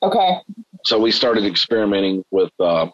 [0.01, 0.37] Okay.
[0.85, 2.87] So we started experimenting with uh,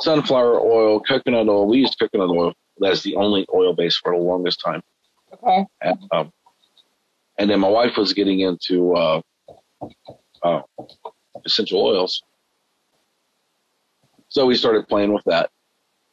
[0.00, 1.66] sunflower oil, coconut oil.
[1.66, 2.52] We used coconut oil.
[2.78, 4.82] That's the only oil base for the longest time.
[5.32, 5.64] Okay.
[5.80, 6.32] And, um,
[7.38, 9.20] and then my wife was getting into uh,
[10.42, 10.62] uh,
[11.44, 12.22] essential oils.
[14.28, 15.50] So we started playing with that,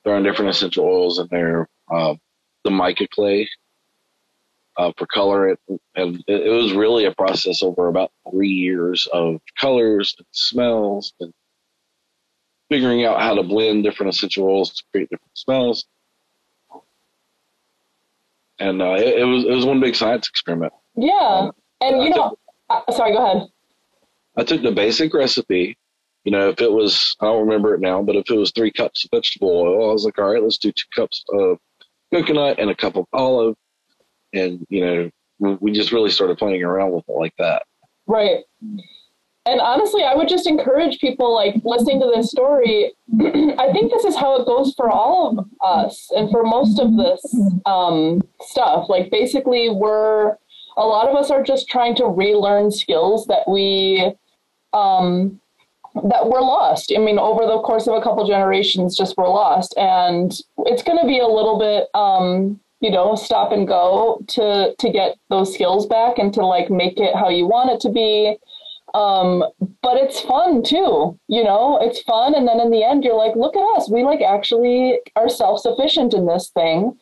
[0.03, 1.67] throwing different essential oils in there.
[1.91, 2.15] Uh,
[2.63, 3.49] the mica clay
[4.77, 5.59] uh, for color it,
[5.95, 11.13] and it, it, was really a process over about three years of colors and smells
[11.19, 11.33] and
[12.69, 15.85] figuring out how to blend different essential oils to create different smells.
[18.59, 20.71] And uh, it, it, was it was one big science experiment.
[21.01, 23.47] Yeah, um, and you know, took, uh, sorry, go ahead.
[24.37, 25.77] I took the basic recipe
[26.23, 28.71] you know, if it was, I don't remember it now, but if it was three
[28.71, 31.57] cups of vegetable oil, I was like, all right, let's do two cups of
[32.13, 33.55] coconut and a cup of olive.
[34.33, 34.85] And, you
[35.39, 37.63] know, we just really started playing around with it like that.
[38.05, 38.43] Right.
[39.47, 42.93] And honestly, I would just encourage people like listening to this story.
[43.19, 46.95] I think this is how it goes for all of us and for most of
[46.97, 47.35] this
[47.65, 48.87] um, stuff.
[48.87, 50.35] Like, basically, we're
[50.77, 54.13] a lot of us are just trying to relearn skills that we
[54.73, 55.39] um,
[55.95, 56.93] that were lost.
[56.95, 60.99] I mean, over the course of a couple generations, just were lost, and it's going
[60.99, 65.53] to be a little bit, um, you know, stop and go to to get those
[65.53, 68.37] skills back and to like make it how you want it to be.
[68.93, 69.45] Um,
[69.81, 72.35] but it's fun too, you know, it's fun.
[72.35, 75.61] And then in the end, you're like, look at us, we like actually are self
[75.61, 76.97] sufficient in this thing.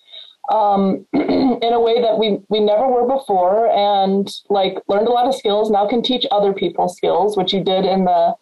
[0.51, 5.27] Um, in a way that we we never were before, and like learned a lot
[5.27, 5.69] of skills.
[5.69, 8.33] Now can teach other people skills, which you did in the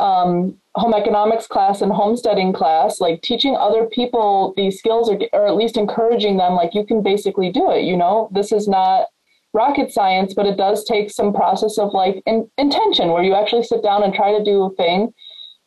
[0.00, 5.46] um, home economics class and homesteading class, like teaching other people these skills or, or
[5.46, 7.84] at least encouraging them, like you can basically do it.
[7.84, 9.06] You know, this is not
[9.52, 13.64] rocket science, but it does take some process of like in, intention where you actually
[13.64, 15.12] sit down and try to do a thing,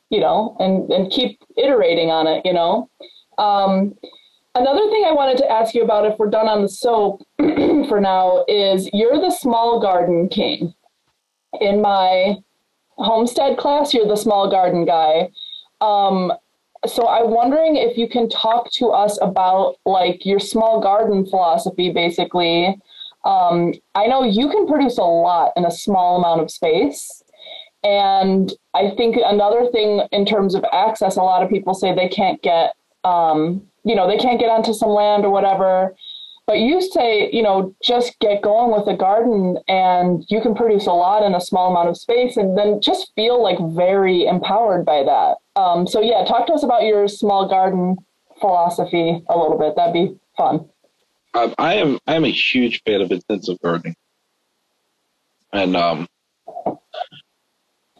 [0.09, 2.89] you know, and, and keep iterating on it, you know.
[3.37, 3.95] Um,
[4.55, 7.99] another thing I wanted to ask you about if we're done on the soap for
[7.99, 10.73] now is you're the small garden king.
[11.61, 12.37] In my
[12.97, 15.29] homestead class, you're the small garden guy.
[15.81, 16.33] Um,
[16.85, 21.91] so I'm wondering if you can talk to us about like your small garden philosophy,
[21.91, 22.77] basically.
[23.23, 27.23] Um, I know you can produce a lot in a small amount of space.
[27.83, 32.07] And I think another thing in terms of access, a lot of people say they
[32.07, 35.95] can't get, um, you know, they can't get onto some land or whatever.
[36.45, 40.87] But you say, you know, just get going with a garden and you can produce
[40.87, 44.85] a lot in a small amount of space and then just feel like very empowered
[44.85, 45.37] by that.
[45.55, 47.95] Um, so, yeah, talk to us about your small garden
[48.41, 49.75] philosophy a little bit.
[49.77, 50.69] That'd be fun.
[51.33, 53.95] Um, I am I am a huge fan of intensive gardening,
[55.51, 56.07] and um,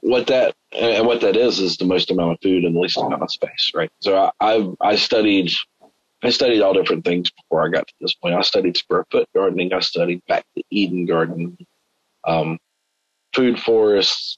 [0.02, 2.98] what that and what that is is the most amount of food in the least
[2.98, 3.90] amount of space, right?
[4.02, 5.52] So I I, I studied
[6.24, 8.36] I studied all different things before I got to this point.
[8.36, 9.74] I studied square foot gardening.
[9.74, 11.58] I studied back to Eden garden,
[12.26, 12.58] um,
[13.34, 14.38] food forests.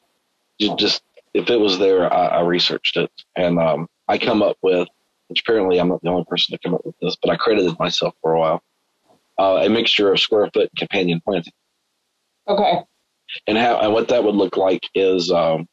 [0.59, 4.87] Just if it was there, I, I researched it, and um, I come up with.
[5.27, 7.79] Which apparently I'm not the only person to come up with this, but I credited
[7.79, 8.61] myself for a while.
[9.39, 11.51] Uh, a mixture of square foot companion planting.
[12.47, 12.81] Okay.
[13.47, 15.67] And how and what that would look like is um,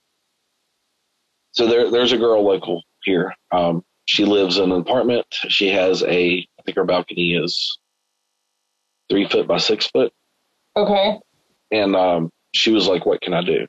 [1.52, 3.34] so there there's a girl local here.
[3.52, 5.24] Um, she lives in an apartment.
[5.48, 7.78] She has a, I think her balcony is
[9.08, 10.12] three foot by six foot.
[10.76, 11.18] Okay.
[11.70, 13.66] And um, she was like, "What can I do?"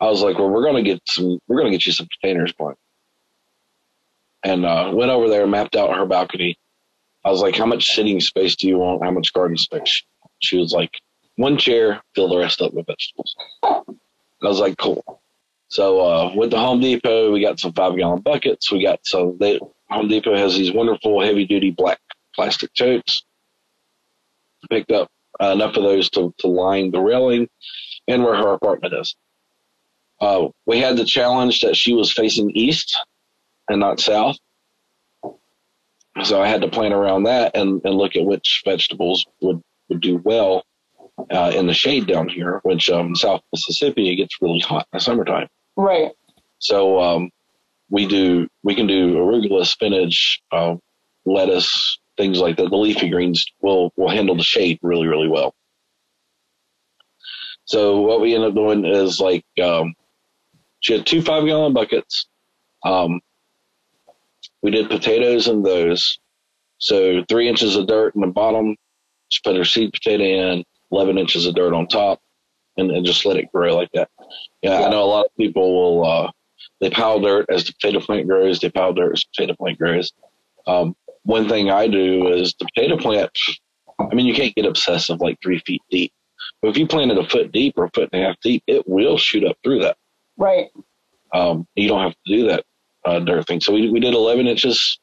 [0.00, 1.38] I was like, "Well, we're gonna get some.
[1.46, 2.78] We're gonna get you some containers planted."
[4.44, 6.56] And uh, went over there, mapped out her balcony.
[7.22, 9.04] I was like, "How much sitting space do you want?
[9.04, 10.02] How much garden space?"
[10.38, 10.92] She was like,
[11.36, 13.82] "One chair, fill the rest up with vegetables." I
[14.40, 15.20] was like, "Cool."
[15.74, 18.70] So uh, with the Home Depot, we got some five gallon buckets.
[18.70, 19.00] We got.
[19.40, 19.58] They,
[19.90, 21.98] Home Depot has these wonderful heavy duty black
[22.32, 23.24] plastic totes.
[24.70, 25.10] Picked up
[25.42, 27.48] uh, enough of those to, to line the railing
[28.06, 29.16] and where her apartment is.
[30.20, 32.96] Uh, we had the challenge that she was facing east
[33.68, 34.36] and not south.
[36.22, 40.00] So I had to plan around that and, and look at which vegetables would, would
[40.00, 40.64] do well
[41.32, 44.98] uh, in the shade down here, which um, South Mississippi it gets really hot in
[44.98, 45.48] the summertime.
[45.76, 46.12] Right.
[46.58, 47.30] So um,
[47.90, 50.76] we do we can do arugula, spinach, uh,
[51.26, 52.70] lettuce, things like that.
[52.70, 55.54] The leafy greens will will handle the shade really really well.
[57.66, 59.94] So what we end up doing is like um,
[60.80, 62.26] she had two five gallon buckets.
[62.84, 63.20] Um,
[64.62, 66.18] we did potatoes in those.
[66.78, 68.76] So three inches of dirt in the bottom.
[69.30, 70.64] She put her seed potato in.
[70.90, 72.20] Eleven inches of dirt on top
[72.76, 74.08] and, and just let it grow like that.
[74.62, 76.30] Yeah, yeah, I know a lot of people will uh,
[76.80, 78.60] they pile dirt as the potato plant grows.
[78.60, 80.12] They pile dirt as the potato plant grows.
[80.66, 83.30] Um, one thing I do is the potato plant.
[83.98, 86.12] I mean, you can't get obsessive like three feet deep,
[86.60, 88.62] but if you plant it a foot deep or a foot and a half deep,
[88.66, 89.96] it will shoot up through that.
[90.36, 90.68] Right.
[91.32, 92.64] Um, you don't have to do that
[93.04, 93.60] uh, dirt thing.
[93.60, 94.98] So we we did 11 inches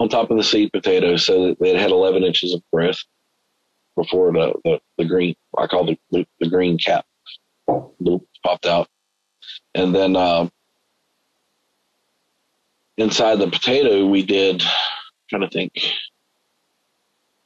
[0.00, 2.98] on top of the seed potato, so that it had 11 inches of growth
[3.96, 7.06] before the, the, the green, I call the, the, the green cap
[7.66, 8.88] popped out.
[9.74, 10.48] And then uh,
[12.96, 14.68] inside the potato, we did, I'm
[15.28, 15.72] trying to think,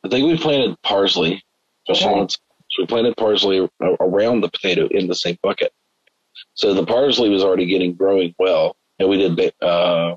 [0.05, 1.43] I think we planted parsley
[1.87, 2.13] just okay.
[2.13, 2.39] once.
[2.71, 3.67] So we planted parsley
[4.01, 5.73] around the potato in the same bucket.
[6.55, 8.77] So the parsley was already getting growing well.
[8.99, 10.17] And we did uh,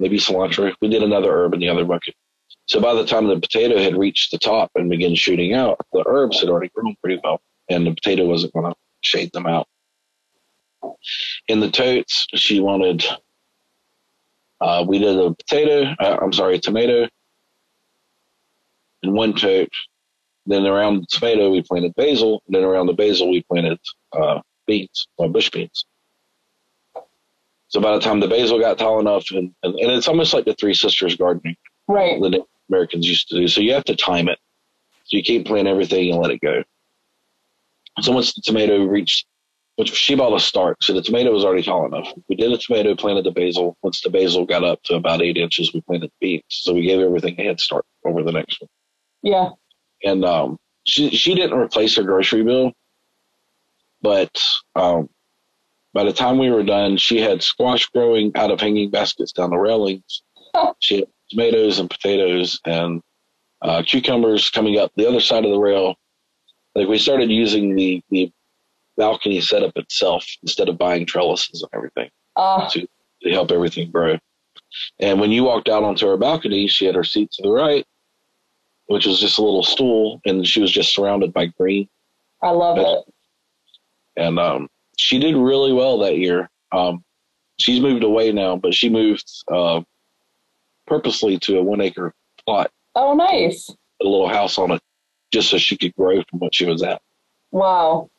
[0.00, 0.74] maybe cilantro.
[0.80, 2.14] We did another herb in the other bucket.
[2.66, 6.02] So by the time the potato had reached the top and began shooting out, the
[6.06, 9.68] herbs had already grown pretty well, and the potato wasn't going to shade them out.
[11.48, 13.04] In the totes, she wanted.
[14.60, 15.94] Uh, we did a potato.
[16.00, 17.08] Uh, I'm sorry, a tomato.
[19.02, 19.68] In one tote.
[20.46, 22.42] Then around the tomato, we planted basil.
[22.46, 23.78] And then around the basil, we planted
[24.12, 25.84] uh, beans, or bush beans.
[27.68, 30.44] So by the time the basil got tall enough, and, and, and it's almost like
[30.44, 31.56] the Three Sisters gardening.
[31.88, 32.20] Right.
[32.20, 33.48] The Americans used to do.
[33.48, 34.38] So you have to time it.
[35.04, 36.62] So you can't plant everything and let it go.
[38.00, 39.26] So once the tomato reached,
[39.76, 42.12] which she bought a start, so the tomato was already tall enough.
[42.28, 43.76] We did a tomato, planted the basil.
[43.82, 46.44] Once the basil got up to about eight inches, we planted the beans.
[46.48, 48.68] So we gave everything a head start over the next one.
[49.22, 49.50] Yeah.
[50.04, 52.72] And um, she she didn't replace her grocery bill,
[54.02, 54.36] but
[54.76, 55.08] um,
[55.94, 59.50] by the time we were done, she had squash growing out of hanging baskets down
[59.50, 60.22] the railings.
[60.80, 63.00] she had tomatoes and potatoes and
[63.62, 65.94] uh, cucumbers coming up the other side of the rail.
[66.74, 68.32] Like we started using the, the
[68.96, 72.86] balcony setup itself instead of buying trellises and everything Uh, to,
[73.22, 74.18] to help everything grow.
[75.00, 77.84] And when you walked out onto her balcony, she had her seat to the right,
[78.86, 81.88] which was just a little stool, and she was just surrounded by green.
[82.42, 83.14] I love it.
[84.16, 84.68] And um,
[84.98, 86.50] she did really well that year.
[86.72, 87.04] Um,
[87.58, 89.80] she's moved away now, but she moved uh,
[90.86, 92.12] purposely to a one acre
[92.44, 93.70] plot, Oh, nice.
[94.02, 94.80] a little house on it,
[95.32, 97.00] just so she could grow from what she was at.
[97.50, 98.10] Wow.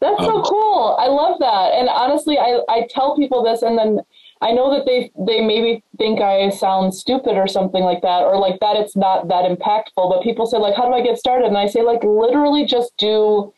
[0.00, 0.96] That's so Um, cool.
[0.98, 1.74] I love that.
[1.74, 4.00] And honestly, I, I tell people this and then
[4.40, 8.36] I know that they they maybe think I sound stupid or something like that or
[8.38, 11.46] like that it's not that impactful, but people say like how do I get started?
[11.46, 13.52] And I say like literally just do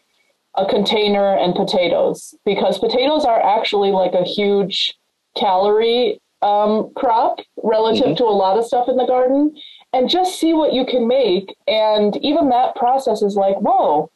[0.56, 4.94] a container and potatoes because potatoes are actually like a huge
[5.36, 8.16] calorie um, crop relative Mhm.
[8.18, 9.42] to a lot of stuff in the garden
[9.94, 11.56] and just see what you can make.
[11.66, 14.10] And even that process is like whoa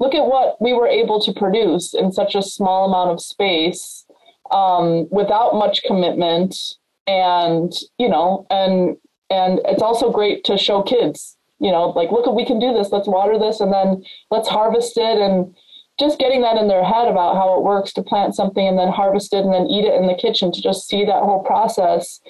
[0.00, 4.04] look at what we were able to produce in such a small amount of space
[4.50, 6.56] um, without much commitment.
[7.06, 8.96] And you know and
[9.30, 12.90] and it's also great to show kids you know like look we can do this.
[12.92, 15.18] Let's water this and then let's harvest it.
[15.26, 15.54] And
[15.98, 18.88] just getting that in their head about how it works to plant something and then
[18.88, 22.20] harvest it and then eat it in the kitchen to just see that whole process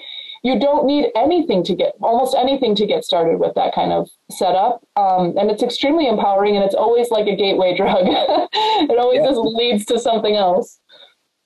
[0.43, 4.07] you don't need anything to get almost anything to get started with that kind of
[4.29, 9.21] setup um, and it's extremely empowering and it's always like a gateway drug it always
[9.21, 9.27] Yeah.
[9.27, 10.79] just leads to something else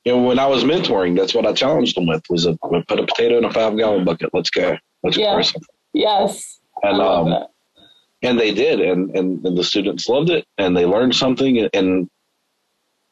[0.10, 3.06] know, when I was mentoring, that's what I challenged them with: was a put a
[3.06, 4.30] potato in a five gallon bucket.
[4.34, 4.78] Let's go.
[5.04, 5.42] Let's Yeah.
[5.94, 7.48] yes And I love um, that.
[8.22, 12.10] And they did and, and and the students loved it and they learned something and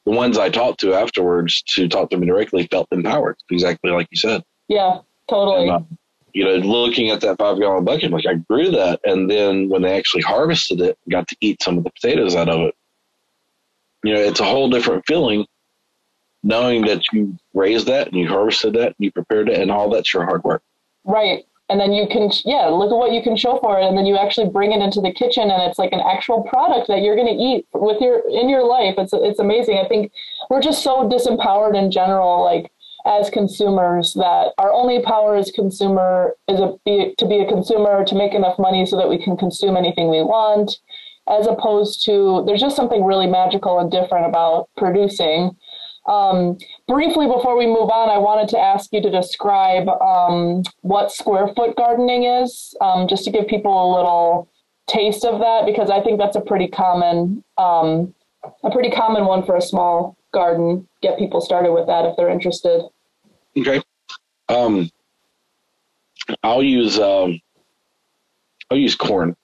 [0.05, 4.07] the ones i talked to afterwards to talk to me directly felt empowered exactly like
[4.11, 4.43] you said.
[4.67, 4.99] Yeah
[5.29, 5.69] totally.
[5.69, 5.79] And, uh,
[6.33, 9.81] you know looking at that five gallon bucket like i grew that and then when
[9.81, 12.75] they actually harvested it got to eat some of the potatoes out of it
[14.03, 15.45] you know it's a whole different feeling
[16.43, 19.89] knowing that you raised that and you harvested that and you prepared it and all
[19.89, 20.63] that's your hard work.
[21.03, 21.45] Right.
[21.69, 23.85] And then you can, yeah, look at what you can show for it.
[23.85, 26.87] And then you actually bring it into the kitchen and it's like an actual product
[26.87, 28.95] that you're going to eat with your, in your life.
[28.97, 29.77] It's, it's amazing.
[29.83, 30.11] I think
[30.49, 32.71] we're just so disempowered in general, like
[33.05, 38.05] as consumers that our only power as consumer is a, be, to be a consumer,
[38.05, 40.77] to make enough money so that we can consume anything we want,
[41.29, 45.55] as opposed to, there's just something really magical and different about producing.
[46.07, 51.11] Um, briefly, before we move on, I wanted to ask you to describe um, what
[51.11, 54.49] square foot gardening is, um, just to give people a little
[54.87, 58.13] taste of that, because I think that's a pretty common, um,
[58.63, 60.87] a pretty common one for a small garden.
[61.01, 62.87] Get people started with that if they're interested.
[63.57, 63.81] Okay.
[64.47, 64.89] Um,
[66.43, 67.41] I'll use um,
[68.71, 69.35] I'll use corn.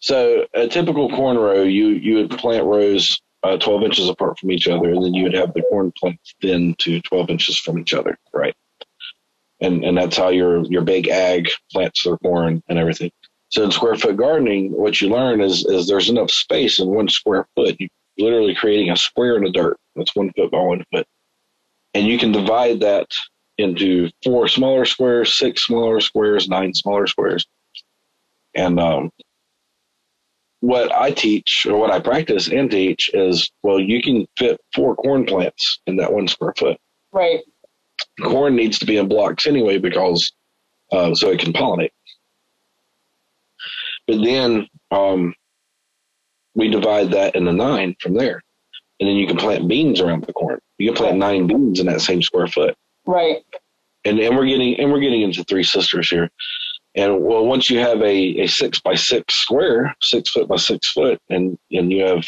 [0.00, 4.50] So a typical corn row, you you would plant rows uh, 12 inches apart from
[4.50, 7.78] each other, and then you would have the corn plants thin to 12 inches from
[7.78, 8.54] each other, right?
[9.60, 13.10] And and that's how your your big ag plants their corn and everything.
[13.48, 17.08] So in square foot gardening, what you learn is is there's enough space in one
[17.08, 17.76] square foot.
[17.78, 19.76] You're literally creating a square in the dirt.
[19.96, 21.06] That's one foot by one foot
[21.94, 23.08] and you can divide that
[23.58, 27.46] into four smaller squares, six smaller squares, nine smaller squares.
[28.54, 29.10] And um,
[30.60, 34.96] what I teach or what I practice and teach is well, you can fit four
[34.96, 36.78] corn plants in that one square foot.
[37.12, 37.40] Right.
[38.22, 40.32] Corn needs to be in blocks anyway because
[40.92, 41.90] uh, so it can pollinate.
[44.06, 45.34] But then um,
[46.54, 48.42] we divide that into nine from there.
[48.98, 50.58] And then you can plant beans around the corn.
[50.78, 52.76] You can plant nine beans in that same square foot.
[53.06, 53.44] Right.
[54.04, 56.30] and and we're getting and we're getting into three sisters here.
[56.98, 60.90] And well, once you have a, a six by six square, six foot by six
[60.90, 62.24] foot, and and you have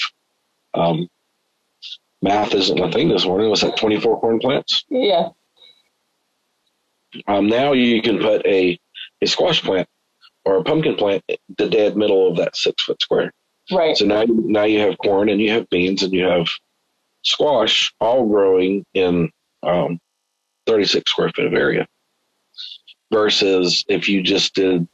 [0.75, 1.09] um,
[2.23, 3.51] math isn't my thing this morning.
[3.51, 4.85] Was that twenty four corn plants?
[4.89, 5.31] Yeah.
[7.27, 8.79] Um, now you can put a
[9.21, 9.89] a squash plant
[10.45, 11.25] or a pumpkin plant
[11.59, 13.33] the dead middle of that six foot square.
[13.73, 13.97] Right.
[13.97, 16.47] So now now you have corn and you have beans and you have
[17.23, 19.31] squash all growing in
[19.64, 19.99] um,
[20.66, 21.89] 36 square foot of area.
[23.13, 24.87] Versus if you just did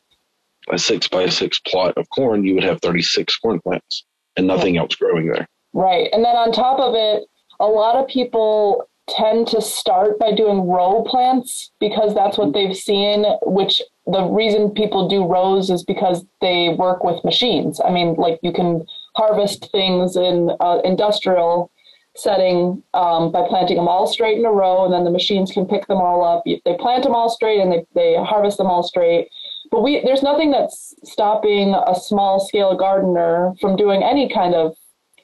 [0.70, 4.04] a six by six plot of corn, you would have 36 corn plants
[4.36, 5.46] and nothing else growing there.
[5.72, 6.08] Right.
[6.12, 7.24] And then on top of it,
[7.60, 12.76] a lot of people tend to start by doing row plants because that's what they've
[12.76, 17.80] seen, which the reason people do rows is because they work with machines.
[17.84, 21.70] I mean, like you can harvest things in uh, industrial
[22.16, 25.66] setting um, by planting them all straight in a row, and then the machines can
[25.66, 26.42] pick them all up.
[26.44, 29.28] They plant them all straight and they, they harvest them all straight.
[29.70, 34.76] But we there's nothing that's stopping a small scale gardener from doing any kind of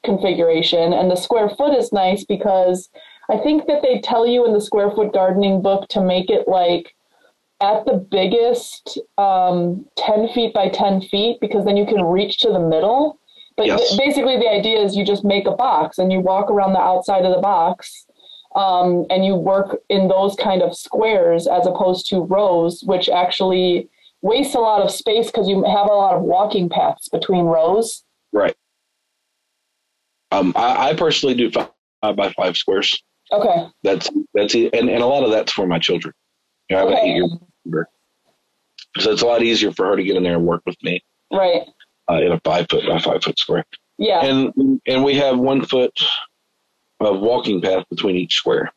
[0.05, 0.93] configuration.
[0.93, 2.89] And the square foot is nice because
[3.31, 6.49] I think that they tell you in the square foot gardening book to make it
[6.49, 6.95] like
[7.61, 12.49] at the biggest um, 10 feet by 10 feet because then you can reach to
[12.49, 13.19] the middle.
[13.57, 13.97] But yes.
[13.97, 17.25] basically, the idea is you just make a box and you walk around the outside
[17.25, 18.07] of the box
[18.55, 23.89] um, and you work in those kind of squares as opposed to rows, which actually
[24.23, 28.05] waste a lot of space because you have a lot of walking paths between rows.
[28.33, 28.57] Right.
[30.31, 33.03] Um, I, I personally do five, by five squares.
[33.33, 33.67] Okay.
[33.83, 36.15] That's that's and, and a lot of that's for my children.
[36.69, 37.11] You know, I have okay.
[37.11, 37.89] an eight-year
[38.99, 41.01] so it's a lot easier for her to get in there and work with me.
[41.33, 41.63] Right.
[42.11, 43.65] Uh, in a five foot by five foot square.
[43.97, 44.25] Yeah.
[44.25, 45.97] And and we have one foot
[47.01, 48.73] of walking path between each square.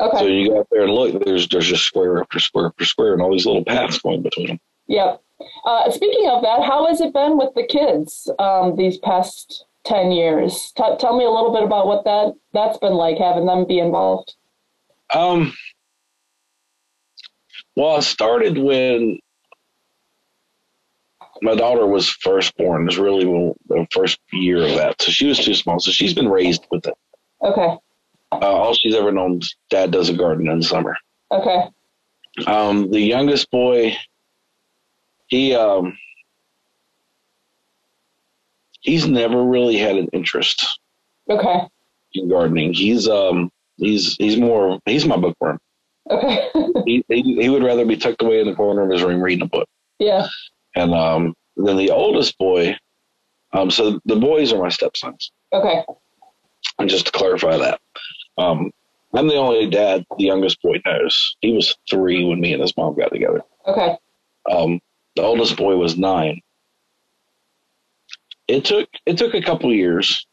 [0.00, 0.18] Okay.
[0.18, 1.24] So you go out there and look.
[1.24, 4.48] There's there's just square after square after square, and all these little paths going between
[4.48, 4.60] them.
[4.86, 5.22] Yep.
[5.64, 10.10] Uh, speaking of that, how has it been with the kids um, these past 10
[10.12, 10.72] years?
[10.76, 13.78] T- tell me a little bit about what that, that's been like, having them be
[13.78, 14.34] involved.
[15.14, 15.54] Um,
[17.76, 19.20] well, I started when
[21.42, 22.82] my daughter was first born.
[22.82, 23.24] It was really
[23.68, 25.00] the first year of that.
[25.00, 25.80] So she was too small.
[25.80, 26.94] So she's been raised with it.
[27.42, 27.76] Okay.
[28.32, 30.96] Uh, all she's ever known is dad does a garden in the summer.
[31.30, 31.64] Okay.
[32.46, 33.96] Um, the youngest boy,
[35.26, 35.96] he um,
[38.80, 40.80] he's never really had an interest.
[41.30, 41.60] Okay.
[42.14, 45.58] In gardening, he's um he's he's more he's my bookworm.
[46.10, 46.48] Okay.
[46.86, 49.44] he, he, he would rather be tucked away in the corner of his room reading
[49.44, 49.68] a book.
[49.98, 50.26] Yeah.
[50.78, 52.76] And um then the oldest boy,
[53.52, 55.32] um so the boys are my stepsons.
[55.52, 55.84] Okay.
[56.78, 57.80] And just to clarify that,
[58.38, 58.70] um
[59.14, 61.36] I'm the only dad the youngest boy knows.
[61.40, 63.42] He was three when me and his mom got together.
[63.66, 63.96] Okay.
[64.50, 64.80] Um,
[65.16, 66.40] the oldest boy was nine.
[68.46, 70.26] It took it took a couple years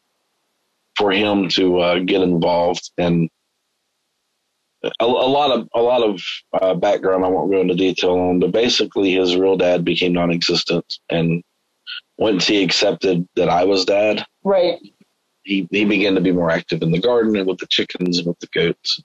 [0.96, 3.28] for him to uh, get involved, and
[5.00, 6.20] a, a, lot of a lot of
[6.60, 10.98] uh, background I won't go into detail on, but basically his real dad became non-existent,
[11.10, 11.42] and
[12.18, 14.78] once he accepted that I was dad, right,
[15.42, 18.26] he he began to be more active in the garden and with the chickens and
[18.26, 19.00] with the goats.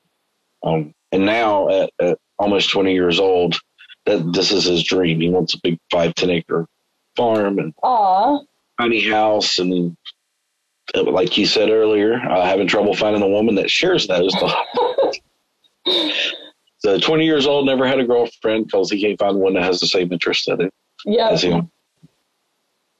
[0.63, 3.59] Um, and now at, at almost 20 years old,
[4.05, 5.21] that this is his dream.
[5.21, 6.67] He wants a big five ten acre
[7.15, 8.45] farm and Aww.
[8.79, 9.95] tiny house, and
[10.95, 14.35] like he said earlier, uh, having trouble finding a woman that shares those.
[16.77, 19.79] so twenty years old, never had a girlfriend because he can't find one that has
[19.79, 20.73] the same interest in it
[21.05, 21.29] yeah.
[21.29, 21.71] as him.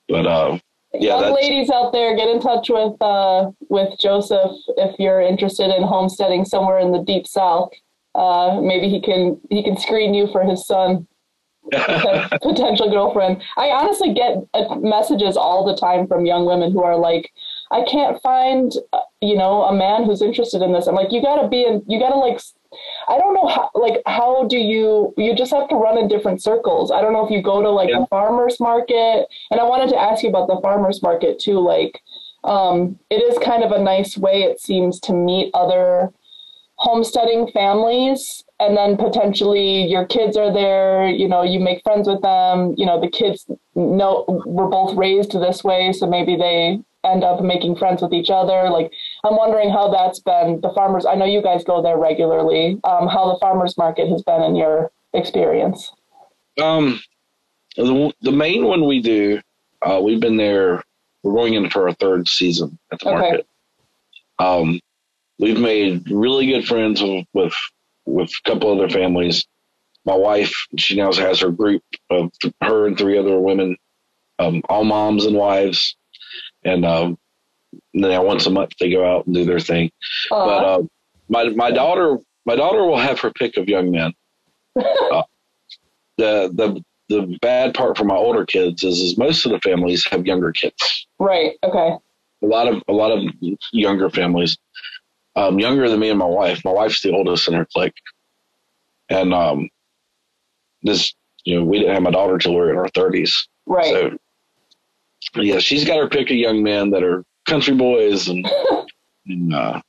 [0.07, 0.59] But uh,
[0.93, 5.75] yeah, young ladies out there, get in touch with uh, with Joseph if you're interested
[5.75, 7.71] in homesteading somewhere in the deep south
[8.15, 11.07] uh, maybe he can he can screen you for his son
[12.41, 16.97] potential girlfriend i honestly get uh, messages all the time from young women who are
[16.97, 17.31] like
[17.71, 21.21] i can't find uh, you know a man who's interested in this i'm like you
[21.21, 22.41] gotta be in you gotta like
[23.07, 26.41] i don't know how like how do you you just have to run in different
[26.41, 28.03] circles i don't know if you go to like yeah.
[28.03, 32.01] a farmers market and i wanted to ask you about the farmers market too like
[32.43, 36.11] um, it is kind of a nice way it seems to meet other
[36.81, 42.21] homesteading families and then potentially your kids are there you know you make friends with
[42.23, 43.45] them you know the kids
[43.75, 48.31] know we're both raised this way so maybe they end up making friends with each
[48.31, 48.91] other like
[49.23, 53.07] i'm wondering how that's been the farmers i know you guys go there regularly um,
[53.07, 55.91] how the farmers market has been in your experience
[56.61, 56.99] um
[57.77, 59.39] the, the main one we do
[59.81, 60.83] uh, we've been there
[61.23, 63.17] we're going into our third season at the okay.
[63.17, 63.47] market
[64.39, 64.79] um
[65.41, 67.53] we've made really good friends with, with,
[68.05, 69.45] with a couple other families.
[70.05, 73.75] My wife, she now has her group of her and three other women,
[74.39, 75.97] um, all moms and wives.
[76.63, 77.17] And, um,
[77.93, 79.91] now once a month they go out and do their thing.
[80.31, 80.45] Aww.
[80.45, 80.83] But, uh,
[81.29, 84.13] my, my daughter, my daughter will have her pick of young men.
[84.75, 85.23] uh,
[86.17, 90.05] the, the, the bad part for my older kids is, is most of the families
[90.07, 91.07] have younger kids.
[91.19, 91.53] Right.
[91.63, 91.95] Okay.
[92.43, 93.23] A lot of, a lot of
[93.71, 94.57] younger families
[95.35, 96.63] um, younger than me and my wife.
[96.65, 97.95] My wife's the oldest in her clique,
[99.09, 99.69] and um,
[100.83, 101.13] this
[101.45, 103.47] you know we didn't have my daughter till we were in our thirties.
[103.65, 104.13] Right.
[105.33, 108.45] So yeah, she's got her pick of young men that are country boys and,
[109.27, 109.81] and uh,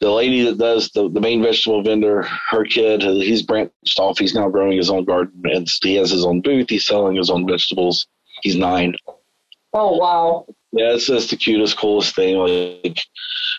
[0.00, 4.18] the lady that does the, the main vegetable vendor, her kid, he's branched off.
[4.18, 6.68] He's now growing his own garden and he has his own booth.
[6.68, 8.06] He's selling his own vegetables.
[8.42, 8.94] He's nine.
[9.72, 10.46] Oh wow!
[10.72, 12.36] Yeah, it's just the cutest, coolest thing.
[12.36, 12.98] Like,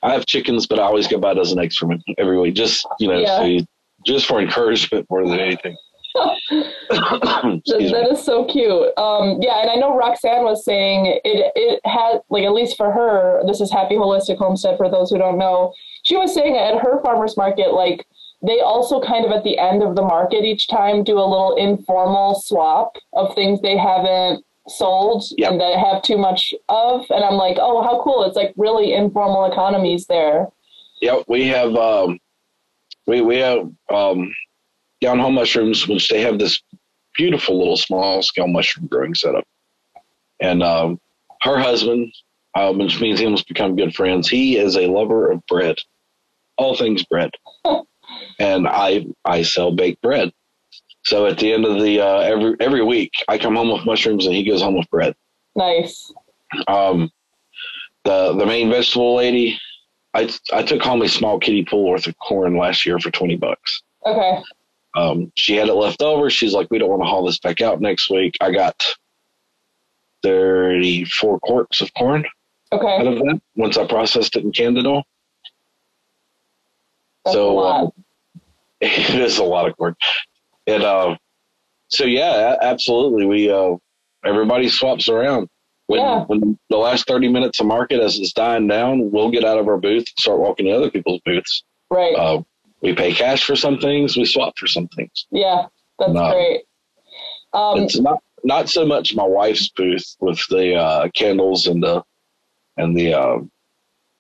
[0.02, 2.56] I have chickens, but I always go buy a dozen eggs from him every week.
[2.56, 3.38] Just you know, Yeah.
[3.40, 3.66] so you-
[4.06, 5.76] just for encouragement more than anything.
[6.16, 8.98] That, is so cute.
[8.98, 11.52] Um, yeah, and I know Roxanne was saying it.
[11.56, 13.42] It had like at least for her.
[13.46, 15.74] This is Happy Holistic Homestead for those who don't know.
[16.04, 18.06] She was saying at her farmers market, like
[18.46, 21.56] they also kind of at the end of the market each time do a little
[21.56, 25.52] informal swap of things they haven't sold Yep.
[25.52, 27.06] and that have too much of.
[27.10, 28.24] And I'm like, oh, how cool!
[28.24, 30.48] It's like really informal economies there.
[31.02, 32.20] Yep, we have um,
[33.08, 34.34] we we have um,
[35.02, 36.62] down home mushrooms, which they have this
[37.16, 39.46] beautiful little small scale mushroom growing setup,
[40.40, 41.00] and um,
[41.42, 42.14] her husband,
[42.56, 44.28] uh, which means he almost become good friends.
[44.28, 45.78] He is a lover of bread,
[46.58, 47.32] all things bread,
[48.40, 50.32] and I I sell baked bread.
[51.06, 54.26] So at the end of the uh, every every week, I come home with mushrooms
[54.26, 55.16] and he goes home with bread.
[55.56, 56.12] Nice.
[56.68, 57.12] Um,
[58.04, 59.60] the the main vegetable lady,
[60.14, 63.36] I I took home a small kiddie pool worth of corn last year for twenty
[63.36, 63.84] bucks.
[64.06, 64.42] Okay.
[64.96, 66.30] Um, she had it left over.
[66.30, 68.36] She's like, we don't want to haul this back out next week.
[68.42, 68.82] I got
[70.24, 72.26] thirty four quarts of corn
[72.72, 72.98] okay.
[72.98, 75.04] out of that once I processed it in canned it all.
[77.26, 77.92] That's so um,
[78.82, 79.96] it is a lot of corn.
[80.68, 81.18] And uh,
[81.90, 83.26] so yeah, absolutely.
[83.26, 83.76] We uh,
[84.26, 85.50] everybody swaps around.
[85.88, 86.24] When, Yeah.
[86.26, 89.68] when the last 30 minutes of market as it's dying down, we'll get out of
[89.68, 91.64] our booth and start walking to other people's booths.
[91.92, 92.16] right.
[92.16, 92.42] Uh,
[92.86, 95.26] we pay cash for some things, we swap for some things.
[95.32, 95.66] yeah.
[96.00, 96.62] That's great.
[97.54, 102.04] Um, it's not not so much my wife's booth with the uh, candles and the
[102.78, 103.38] and the uh,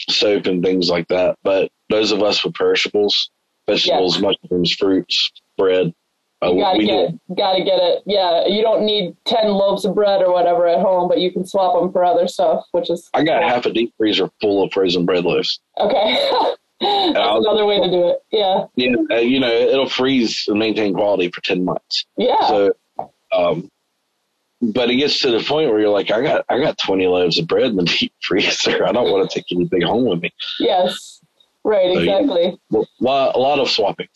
[0.09, 3.29] soap and things like that, but those of us with perishables,
[3.67, 5.93] vegetables, mushrooms, fruits, bread,
[6.41, 7.35] uh, You gotta we get, do.
[7.35, 8.03] gotta get it.
[8.05, 11.45] Yeah, you don't need ten loaves of bread or whatever at home, but you can
[11.45, 14.71] swap them for other stuff, which is I got half a deep freezer full of
[14.71, 15.59] frozen bread loaves.
[15.77, 16.17] okay.
[16.81, 18.19] That's I'll- another way to do it.
[18.31, 22.05] Yeah, Yeah, uh, you know it'll freeze and maintain quality for ten months.
[22.17, 22.71] yeah, So,
[23.31, 23.69] um,
[24.61, 27.37] but it gets to the point where you're like, I got I got twenty loaves
[27.39, 28.85] of bread in the deep freezer.
[28.85, 30.33] I don't want to take anything home with me.
[30.59, 31.21] yes,
[31.63, 32.17] right, So, yeah.
[32.19, 32.57] exactly.
[32.73, 34.07] A lot, a lot of swapping.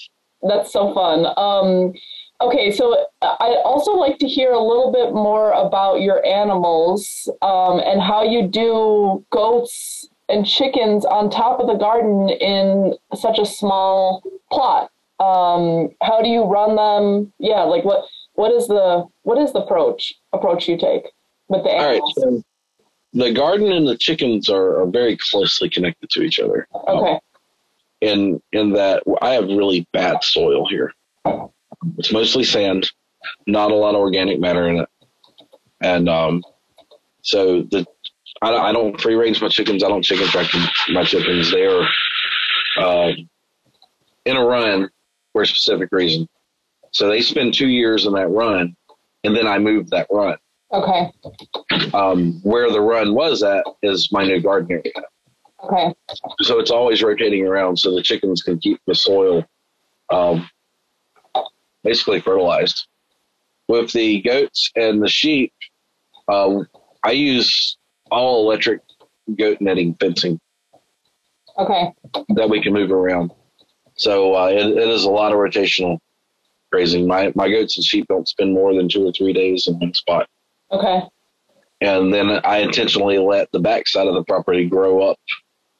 [0.42, 1.26] That's so fun.
[1.38, 1.94] Um,
[2.42, 7.80] okay, so I'd also like to hear a little bit more about your animals um,
[7.80, 9.99] and how you do goats
[10.30, 14.92] and chickens on top of the garden in such a small plot.
[15.20, 17.34] Um, how do you run them?
[17.40, 21.04] Yeah, like what what is the what is the approach approach you take
[21.50, 21.96] with the All right.
[21.96, 22.14] animals?
[22.16, 22.44] So
[23.14, 26.68] the garden and the chickens are, are very closely connected to each other.
[26.88, 27.20] Okay,
[28.02, 30.94] in in that I have really bad soil here.
[31.98, 32.92] It's mostly sand,
[33.48, 34.90] not a lot of organic matter in it,
[35.82, 36.44] and um,
[37.22, 37.86] so the
[38.42, 39.84] I, I don't free range my chickens.
[39.84, 40.48] I don't chicken track
[40.90, 41.52] my chickens.
[41.52, 41.88] They are
[42.78, 43.12] uh,
[44.26, 44.90] in a run
[45.34, 46.28] for a specific reason.
[46.92, 48.76] So they spend two years in that run,
[49.24, 50.38] and then I move that run.
[50.72, 51.12] okay,
[51.94, 55.08] Um, where the run was at is my new garden area
[55.64, 55.94] okay,
[56.42, 59.46] so it's always rotating around so the chickens can keep the soil
[60.12, 60.50] um,
[61.84, 62.88] basically fertilized.
[63.68, 65.54] With the goats and the sheep,
[66.28, 66.62] uh,
[67.04, 67.78] I use
[68.12, 68.82] all electric
[69.38, 70.40] goat netting fencing
[71.58, 71.94] okay,
[72.30, 73.32] that we can move around.
[73.96, 76.00] So uh, it, it is a lot of rotational
[76.72, 77.08] grazing.
[77.08, 79.94] My my goats and sheep don't spend more than two or three days in one
[79.94, 80.28] spot,
[80.72, 81.02] okay,
[81.82, 85.18] and then I intentionally let the backside of the property grow up.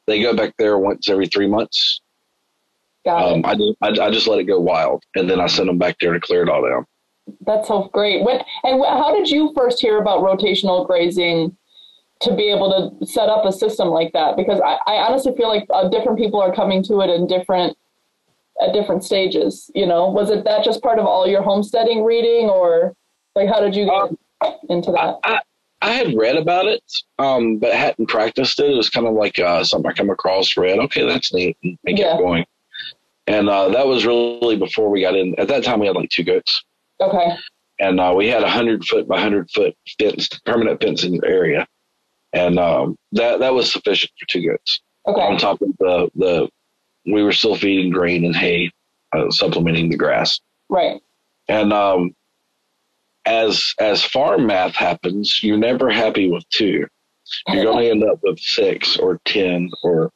[0.06, 2.00] They go back there once every three months
[3.04, 3.32] got it.
[3.32, 5.78] Um, I, just, I, I just let it go wild, and then I send them
[5.78, 6.86] back there to clear it all down.
[7.46, 8.24] That's so great.
[8.24, 11.56] When and how did you first hear about rotational grazing
[12.20, 14.36] to be able to set up a system like that?
[14.36, 17.76] Because I, I honestly feel like uh, different people are coming to it in different
[18.62, 19.70] at different stages.
[19.74, 22.94] You know, was it that just part of all your homesteading reading, or
[23.34, 25.16] like how did you get into that?
[25.24, 25.40] I,
[25.82, 26.82] I had read about it,
[27.18, 28.70] um, but hadn't practiced it.
[28.70, 31.78] It was kind of like uh, something I come across, read, okay, that's neat, and,
[31.86, 32.18] and Yeah.
[32.18, 32.44] going.
[33.26, 35.34] And uh, that was really before we got in.
[35.38, 36.62] At that time, we had like two goats,
[37.00, 37.30] Okay,
[37.78, 41.66] and uh, we had a hundred foot by hundred foot fenced, permanent fencing area,
[42.32, 44.80] and um, that that was sufficient for two goats.
[45.06, 45.20] Okay.
[45.20, 46.48] On top of the the,
[47.06, 48.70] we were still feeding grain and hay,
[49.12, 50.40] uh, supplementing the grass.
[50.68, 51.00] right,
[51.48, 52.14] And um,
[53.26, 56.86] as as farm math happens, you're never happy with two.
[57.48, 60.10] You're going to end up with six or ten or.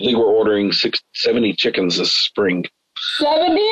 [0.00, 2.64] I think we're ordering six, 70 chickens this spring.
[3.18, 3.70] seventy.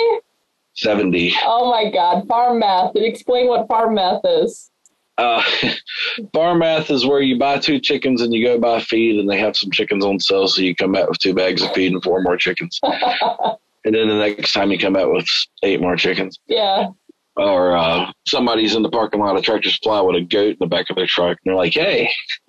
[0.76, 1.34] 70.
[1.44, 2.92] Oh my God, farm math.
[2.94, 4.70] Explain what farm math is.
[5.18, 5.42] Uh,
[6.34, 9.38] farm math is where you buy two chickens and you go buy feed, and they
[9.38, 12.02] have some chickens on sale, so you come back with two bags of feed and
[12.02, 12.78] four more chickens.
[12.82, 15.28] and then the next time you come out with
[15.62, 16.38] eight more chickens.
[16.46, 16.88] Yeah.
[17.36, 20.66] Or uh, somebody's in the parking lot of Tractor Supply with a goat in the
[20.66, 22.10] back of their truck, and they're like, "Hey,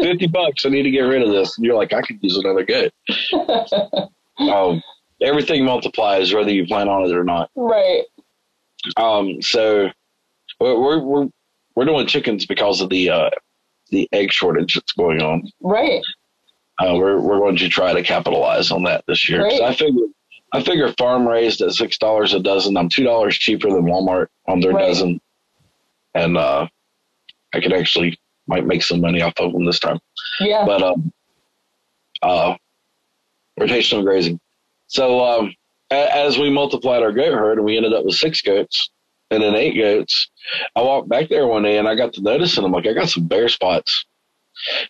[0.00, 2.36] fifty bucks, I need to get rid of this." And you're like, "I could use
[2.36, 2.92] another goat."
[4.38, 4.82] um,
[5.22, 7.50] everything multiplies whether you plan on it or not.
[7.54, 8.02] Right.
[8.96, 9.88] Um, so
[10.60, 11.28] we're we're
[11.74, 13.30] we're doing chickens because of the uh,
[13.90, 15.50] the egg shortage that's going on.
[15.60, 16.00] Right.
[16.78, 19.40] Uh, we're we're going to try to capitalize on that this year.
[19.40, 19.60] Great.
[19.62, 20.06] I figure
[20.52, 22.76] I figure farm raised at six dollars a dozen.
[22.76, 24.86] I'm two dollars cheaper than Walmart on their Right.
[24.86, 25.20] dozen,
[26.14, 26.66] and uh,
[27.54, 29.98] I could actually might make some money off of them this time.
[30.40, 30.64] Yeah.
[30.66, 31.12] But um,
[32.22, 32.56] uh,
[33.58, 34.40] rotational grazing.
[34.88, 35.54] So um,
[35.90, 38.90] a- as we multiplied our goat herd, and we ended up with six goats
[39.32, 40.30] and then eight goats.
[40.76, 42.92] I walked back there one day and I got to notice, and I'm like, I
[42.92, 44.04] got some bare spots,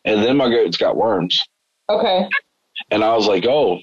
[0.04, 1.42] and then my goats got worms,
[1.88, 2.28] okay.
[2.90, 3.78] and I was like, oh.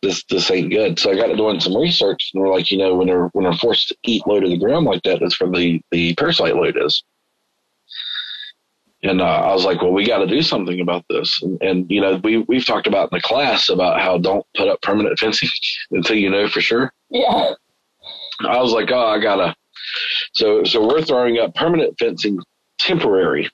[0.00, 0.96] This this ain't good.
[0.96, 3.42] So I got to doing some research, and we're like, you know, when they're when
[3.42, 6.54] they're forced to eat low to the ground like that, that's where the the parasite
[6.54, 7.02] load is.
[9.02, 11.40] And uh, I was like, well, we got to do something about this.
[11.42, 14.68] And, and you know, we we've talked about in the class about how don't put
[14.68, 15.48] up permanent fencing
[15.92, 16.92] until you know for sure.
[17.10, 17.52] Yeah.
[18.40, 19.54] I was like, oh, I gotta.
[20.34, 22.38] So so we're throwing up permanent fencing,
[22.78, 23.50] temporary.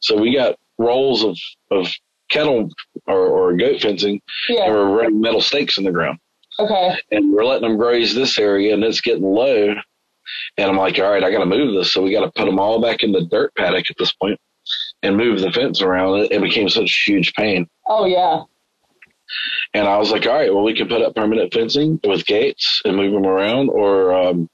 [0.00, 1.36] So we got rolls of
[1.70, 1.88] of
[2.30, 2.68] cattle
[3.06, 6.18] or, or goat fencing, and we're running metal stakes in the ground,
[6.58, 6.94] Okay.
[7.10, 9.74] and we're letting them graze this area, and it's getting low.
[10.58, 11.90] And I'm like, all right, I got to move this.
[11.92, 14.38] So we got to put them all back in the dirt paddock at this point,
[15.02, 16.20] and move the fence around.
[16.20, 17.66] It, it became such a huge pain.
[17.86, 18.42] Oh yeah.
[19.74, 22.80] And I was like, all right, well, we can put up permanent fencing with gates
[22.84, 23.68] and move them around.
[23.70, 24.48] Or um,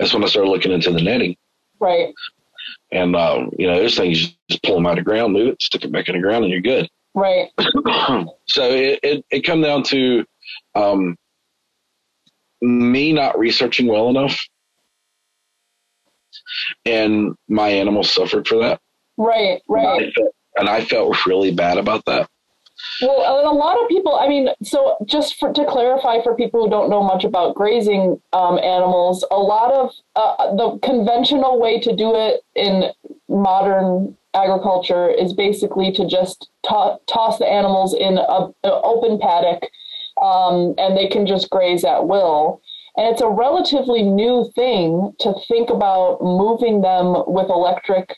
[0.00, 1.36] that's when I started looking into the netting.
[1.78, 2.14] Right.
[2.90, 5.62] And, um, you know, those things, just pull them out of the ground, move it,
[5.62, 6.88] stick it back in the ground, and you're good.
[7.14, 7.48] Right.
[8.48, 10.24] so it, it, it come down to
[10.74, 11.16] um,
[12.62, 14.40] me not researching well enough.
[16.86, 18.80] And my animals suffered for that.
[19.18, 19.60] Right.
[19.60, 20.02] And Right.
[20.08, 22.28] I felt, and I felt really bad about that.
[23.02, 26.70] Well, a lot of people, I mean, so just for, to clarify for people who
[26.70, 31.94] don't know much about grazing um, animals, a lot of uh, the conventional way to
[31.94, 32.90] do it in
[33.28, 39.62] modern agriculture is basically to just to- toss the animals in a, a open paddock
[40.22, 42.60] um, and they can just graze at will.
[42.96, 48.16] And it's a relatively new thing to think about moving them with electric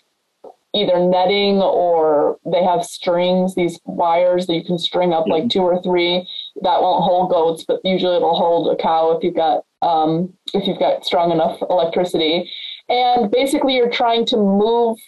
[0.75, 5.61] either netting or they have strings, these wires that you can string up like two
[5.61, 6.27] or three
[6.63, 10.67] that won't hold goats, but usually it'll hold a cow if you've got um, if
[10.67, 12.51] you've got strong enough electricity.
[12.89, 14.99] And basically, you're trying to move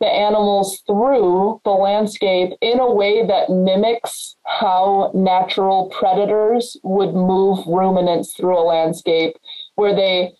[0.00, 7.58] the animals through the landscape in a way that mimics how natural predators would move
[7.66, 9.36] ruminants through a landscape,
[9.74, 10.32] where they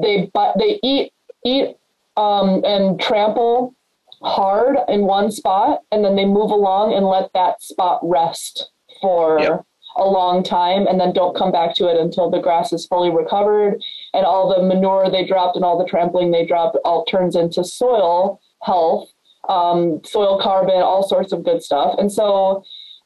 [0.00, 1.12] they but they eat
[1.44, 1.76] eat
[2.16, 3.74] um, and trample
[4.22, 9.38] hard in one spot and then they move along and let that spot rest for
[9.40, 9.64] Yep.
[9.96, 13.10] a long time and then don't come back to it until the grass is fully
[13.10, 13.80] recovered
[14.14, 17.62] and all the manure they dropped and all the trampling they dropped all turns into
[17.64, 19.08] soil health
[19.48, 22.62] um, soil carbon all sorts of good stuff and so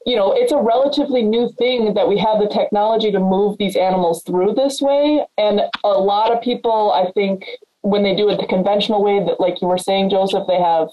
[0.06, 3.76] you know it's a relatively new thing that we have the technology to move these
[3.76, 7.44] animals through this way and a lot of people i think
[7.82, 10.88] when they do it the conventional way that like you were saying joseph they have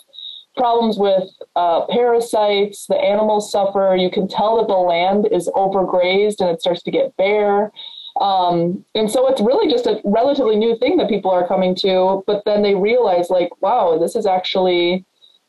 [0.59, 1.23] problems with
[1.55, 3.95] uh, parasites the animals suffer.
[3.97, 7.71] You can tell that the land is overgrazed and it starts to get bare.
[8.19, 12.23] Um, and so it's really just a relatively new thing that people are coming to
[12.27, 15.05] but then they realize like wow this is actually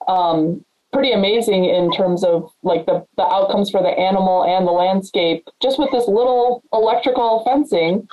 [0.06, 4.72] um, pretty amazing in terms of like the, the outcomes for the animal and the
[4.72, 8.06] landscape just with this little electrical fencing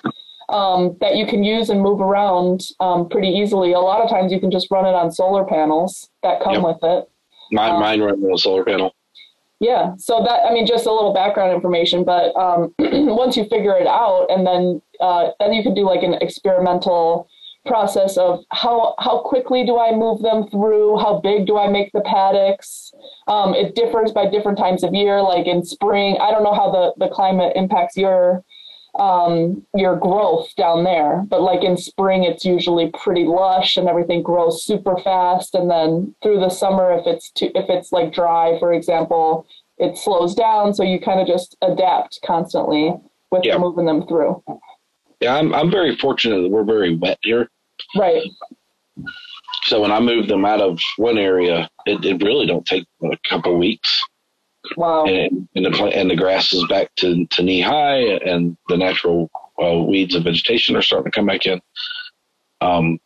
[0.50, 3.74] um, that you can use and move around um, pretty easily.
[3.74, 6.64] A lot of times you can just run it on solar panels that come Yep.
[6.64, 7.10] with it.
[7.52, 8.93] Mine, Um, mine ran on a solar panel.
[9.60, 12.04] Yeah, so that I mean, just a little background information.
[12.04, 16.04] But um, once you figure it out, and then uh, then you can do like
[16.04, 17.28] an experimental
[17.66, 20.98] process of how how quickly do I move them through?
[21.00, 22.91] How big do I make the paddocks?
[23.28, 25.22] Um, it differs by different times of year.
[25.24, 28.43] Like in spring, I don't know how the the climate impacts your
[29.00, 31.24] um, your growth down there.
[31.28, 35.56] But like in spring, it's usually pretty lush and everything grows super fast.
[35.56, 39.45] And then through the summer, if it's too, if it's like dry, for example,
[39.78, 40.74] it slows down.
[40.74, 42.93] So you kind of just adapt constantly
[43.32, 43.58] with Yeah.
[43.58, 44.43] moving them through.
[45.20, 47.50] Yeah, I'm I'm very fortunate that we're very wet here.
[47.95, 48.24] Right.
[49.64, 53.18] so when I move them out of one area, it, it really don't take a
[53.30, 54.02] couple of weeks.
[54.76, 55.05] Wow.
[55.05, 58.78] And, and the plant, and the grass is back to, to knee high, and the
[58.78, 59.30] natural
[59.61, 61.61] uh, weeds and vegetation are starting to come back in.
[62.61, 62.99] Um,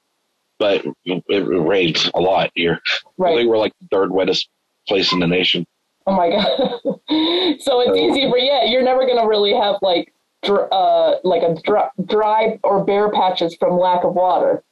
[0.59, 2.79] but it, it rains a lot here.
[3.17, 3.33] Right.
[3.33, 4.47] I think we're like the third wettest
[4.87, 5.65] place in the nation.
[6.07, 6.45] Oh my god!
[7.61, 8.65] so it's easy for yeah.
[8.65, 13.55] You're never gonna really have like dr- uh like a dry, dry or bare patches
[13.59, 14.63] from lack of water.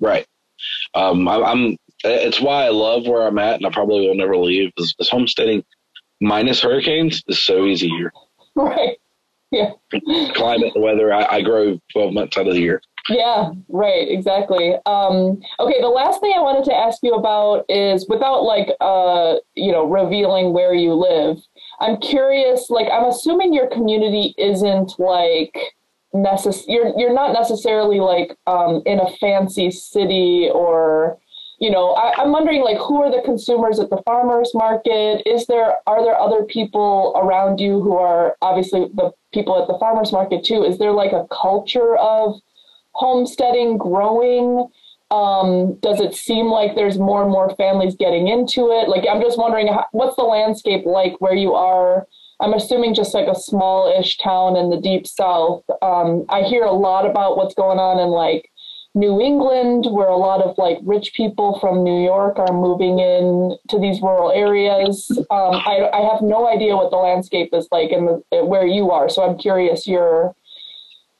[0.00, 0.26] Right.
[0.94, 1.76] Um, I, I'm.
[2.04, 4.72] It's why I love where I'm at, and I probably will never leave.
[4.76, 5.64] Is, is homesteading
[6.20, 8.12] minus hurricanes is so easy here.
[8.58, 8.96] Right.
[9.50, 9.72] Yeah.
[10.34, 11.12] Climate, the weather.
[11.12, 12.80] I, I grow 12 months out of the year.
[13.08, 14.74] Yeah, right, exactly.
[14.86, 19.36] Um, okay, the last thing I wanted to ask you about is without like uh,
[19.54, 21.38] you know, revealing where you live.
[21.80, 25.56] I'm curious, like I'm assuming your community isn't like
[26.14, 31.18] necess- you're you're not necessarily like um, in a fancy city or
[31.58, 35.22] you know, I, I'm wondering like who are the consumers at the farmers market?
[35.26, 39.78] Is there are there other people around you who are obviously the people at the
[39.78, 40.62] farmers market too?
[40.64, 42.40] Is there like a culture of
[42.92, 44.68] homesteading growing?
[45.10, 48.88] Um, does it seem like there's more and more families getting into it?
[48.88, 52.08] Like, I'm just wondering, how, what's the landscape like where you are?
[52.40, 55.62] I'm assuming just like a small-ish town in the deep south.
[55.80, 58.50] Um, I hear a lot about what's going on in like
[58.96, 63.54] New England, where a lot of like rich people from New York are moving in
[63.68, 65.10] to these rural areas.
[65.30, 68.90] Um, I, I have no idea what the landscape is like in the where you
[68.90, 70.34] are, so I'm curious your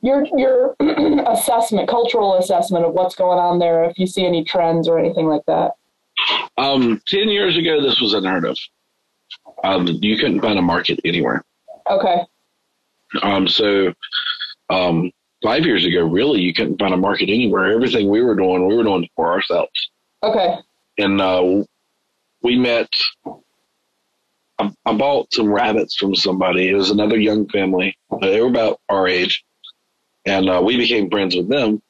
[0.01, 0.75] your your
[1.29, 3.85] assessment, cultural assessment of what's going on there.
[3.85, 5.73] If you see any trends or anything like that.
[6.57, 8.57] Um, 10 years ago, this was unheard of.
[9.65, 11.45] Um, you couldn't find a market anywhere.
[11.91, 12.23] Okay.
[13.23, 13.93] Um, so,
[14.71, 15.13] um,
[15.43, 17.73] five years ago, really, you couldn't find a market anywhere.
[17.73, 19.91] Everything we were doing, we were doing for ourselves.
[20.23, 20.57] Okay.
[20.99, 21.65] And, uh,
[22.43, 22.89] we met,
[24.59, 26.69] I, I bought some rabbits from somebody.
[26.69, 27.97] It was another young family.
[28.21, 29.45] They were about our age.
[30.25, 31.83] And, uh, we became friends with them.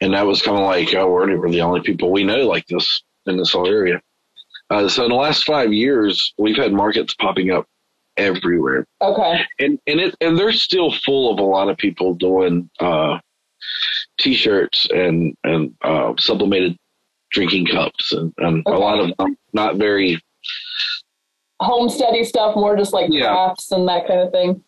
[0.00, 2.66] And that was kind of like, oh, we're, we're the only people we know like
[2.66, 4.00] this in this whole area.
[4.70, 7.66] Uh, so in the last five years, we've had markets popping up
[8.22, 9.42] everywhere, Okay.
[9.58, 13.18] and and it and they're still full of a lot of people doing uh,
[14.18, 16.76] t-shirts and and uh, sublimated
[17.32, 20.20] drinking cups, and, and a lot of them not very
[21.60, 23.28] Homesteady stuff, more just like Yeah.
[23.32, 24.62] crafts and that kind of thing.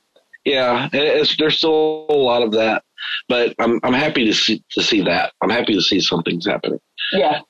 [0.44, 0.88] yeah.
[0.92, 2.84] It's, there's still a lot of that,
[3.28, 5.32] but I'm I'm happy to see to see that.
[5.42, 6.78] I'm happy to see something's happening.
[7.12, 7.40] Yeah.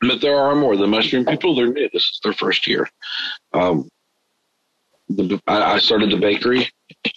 [0.00, 0.76] But there are more.
[0.76, 1.88] The mushroom people, they're new.
[1.92, 2.88] This is their first year.
[3.54, 3.88] Um,
[5.08, 6.68] the, I, I started the bakery.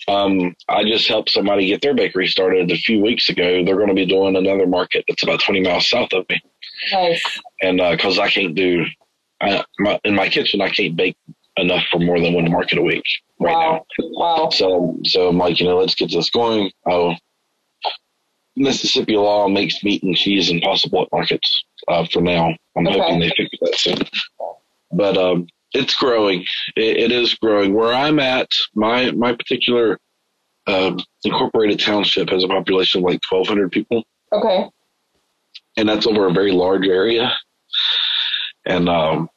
[0.07, 3.63] Um, I just helped somebody get their bakery started a few weeks ago.
[3.63, 6.41] They're going to be doing another market that's about 20 miles south of me.
[6.91, 7.23] Nice.
[7.61, 8.85] And because I can't do,
[9.41, 11.17] I, my, in my kitchen, I can't bake
[11.57, 13.03] enough for more than one market a week
[13.39, 13.85] right wow.
[13.99, 14.05] now.
[14.11, 14.49] Wow.
[14.49, 16.71] So, so I'm like, you know, let's get this going.
[16.85, 17.15] Oh,
[18.55, 22.53] Mississippi law makes meat and cheese impossible at markets uh, for now.
[22.77, 22.99] I'm Okay.
[22.99, 23.97] hoping they fix that soon.
[24.91, 26.41] But um, it's growing.
[26.75, 27.73] It, it is growing.
[27.73, 29.97] Where I'm at, my my particular
[30.67, 34.67] um, incorporated township has a population of like 1,200 people, Okay.
[35.77, 37.31] and that's over a very large area.
[38.65, 39.29] And um,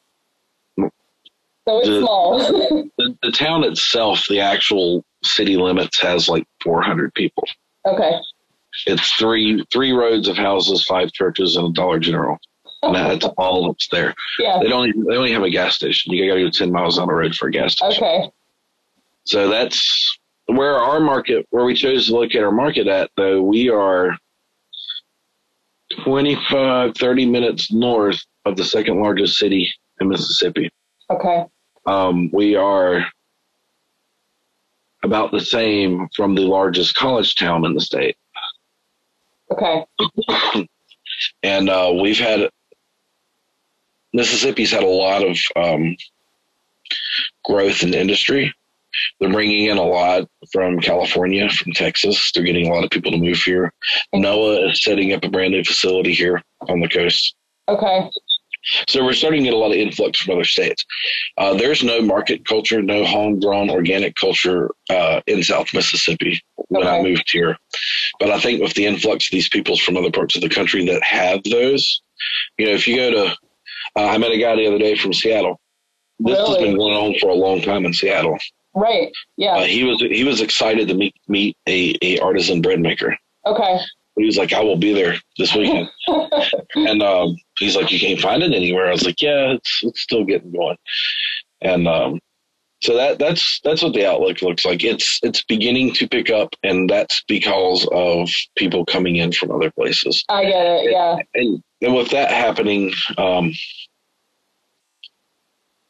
[0.78, 2.38] So it's The- small.
[2.98, 7.44] the, the town itself, the actual city limits, has like 400 people.
[7.86, 8.18] okay.
[8.86, 12.38] It's three three roads of houses, five churches, and a Dollar General.
[12.92, 14.12] That's all that's there.
[14.40, 14.58] Yeah.
[14.60, 14.88] They don't.
[14.88, 16.12] Even, they only have a gas station.
[16.12, 18.02] You got to go ten miles down the road for a gas station.
[18.02, 18.30] Okay.
[19.24, 23.10] So that's where our market, where we chose to locate our market at.
[23.16, 24.16] Though we are
[26.04, 30.70] 25, 30 minutes north of the second largest city in Mississippi.
[31.10, 31.44] Okay.
[31.86, 33.04] Um, we are
[35.02, 38.16] about the same from the largest college town in the state.
[39.50, 39.84] Okay.
[41.42, 42.48] and uh, we've had
[44.12, 45.96] Mississippi's had a lot of um,
[47.44, 48.54] growth in the industry.
[49.18, 52.30] They're bringing in a lot from California, from Texas.
[52.32, 53.72] They're getting a lot of people to move here.
[54.14, 57.34] NOAA is setting up a brand new facility here on the coast.
[57.68, 58.10] Okay.
[58.88, 60.84] So we're starting to get a lot of influx from other states.
[61.36, 67.02] Uh, there's no market culture, no homegrown organic culture uh, in South Mississippi when I
[67.02, 67.58] moved here.
[68.20, 70.84] But I think with the influx of these peoples from other parts of the country
[70.86, 72.02] that have those,
[72.56, 73.36] you know, if you go to,
[73.96, 75.60] uh, I met a guy the other day from Seattle.
[76.18, 78.38] This has been going on for a long time in Seattle.
[78.74, 79.10] Right.
[79.36, 79.56] Yeah.
[79.56, 83.16] Uh, he was he was excited to meet meet a, a artisan bread maker.
[83.44, 83.78] Okay.
[84.16, 85.88] He was like, I will be there this weekend.
[86.74, 88.88] and um, he's like, you can't find it anywhere.
[88.88, 90.76] I was like, yeah, it's it's still getting going.
[91.60, 92.20] And um,
[92.82, 94.82] so that that's that's what the outlook looks like.
[94.82, 99.70] It's it's beginning to pick up, and that's because of people coming in from other
[99.70, 100.24] places.
[100.28, 100.90] I get it.
[100.90, 101.16] Yeah.
[101.34, 103.52] And and with that happening, um,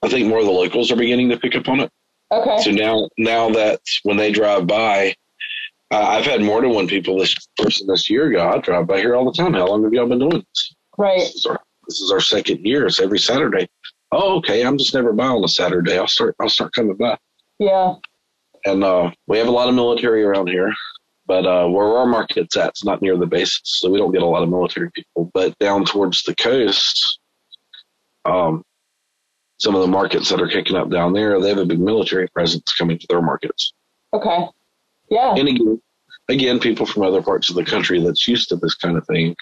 [0.03, 1.91] I think more of the locals are beginning to pick up on it.
[2.31, 2.59] Okay.
[2.63, 5.15] So now now that when they drive by,
[5.91, 8.99] uh, I've had more than one people this person this year go, I drive by
[8.99, 9.55] here all the time.
[9.55, 10.75] How long have y'all been doing this?
[10.99, 11.21] Right.
[11.21, 12.87] This is our, this is our second year.
[12.87, 13.67] It's every Saturday.
[14.13, 14.63] Oh, okay.
[14.63, 15.99] I'm just never by on a Saturday.
[15.99, 16.37] I'll start.
[16.39, 17.17] I'll start coming by.
[17.59, 17.95] Yeah.
[18.65, 20.73] And uh, we have a lot of military around here,
[21.27, 24.23] but uh, where our market's at, it's not near the bases, so we don't get
[24.23, 25.31] a lot of military people.
[25.35, 27.19] But down towards the coast,
[28.25, 28.63] um,
[29.59, 32.29] some of the markets that are kicking up down there, they have a big military
[32.29, 33.73] presence coming to their markets.
[34.13, 34.47] Okay.
[35.09, 35.35] Yeah.
[35.35, 35.81] And again,
[36.29, 39.35] again, people from other parts of the country that's used to this kind of thing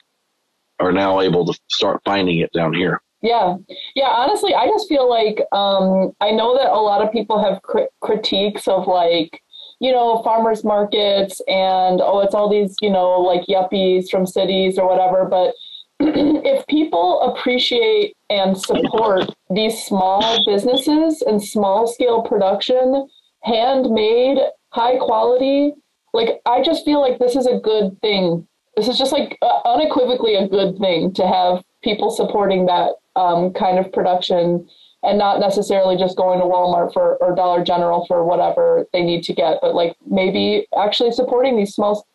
[0.78, 3.02] are now able to start finding it down here.
[3.22, 3.56] Yeah.
[3.94, 4.08] Yeah.
[4.08, 7.88] Honestly, I just feel like um, I know that a lot of people have cri-
[8.00, 9.42] critiques of like,
[9.78, 14.78] you know, farmers markets and, oh, it's all these, you know, like yuppies from cities
[14.78, 15.26] or whatever.
[15.26, 15.54] But
[16.00, 23.06] if people appreciate and support these small businesses and small scale production,
[23.42, 24.38] handmade,
[24.70, 25.72] high quality,
[26.14, 28.46] like I just feel like this is a good thing.
[28.76, 33.52] This is just like uh, unequivocally a good thing to have people supporting that um,
[33.52, 34.68] kind of production
[35.02, 39.22] and not necessarily just going to Walmart for or Dollar General for whatever they need
[39.24, 42.06] to get, but like maybe actually supporting these small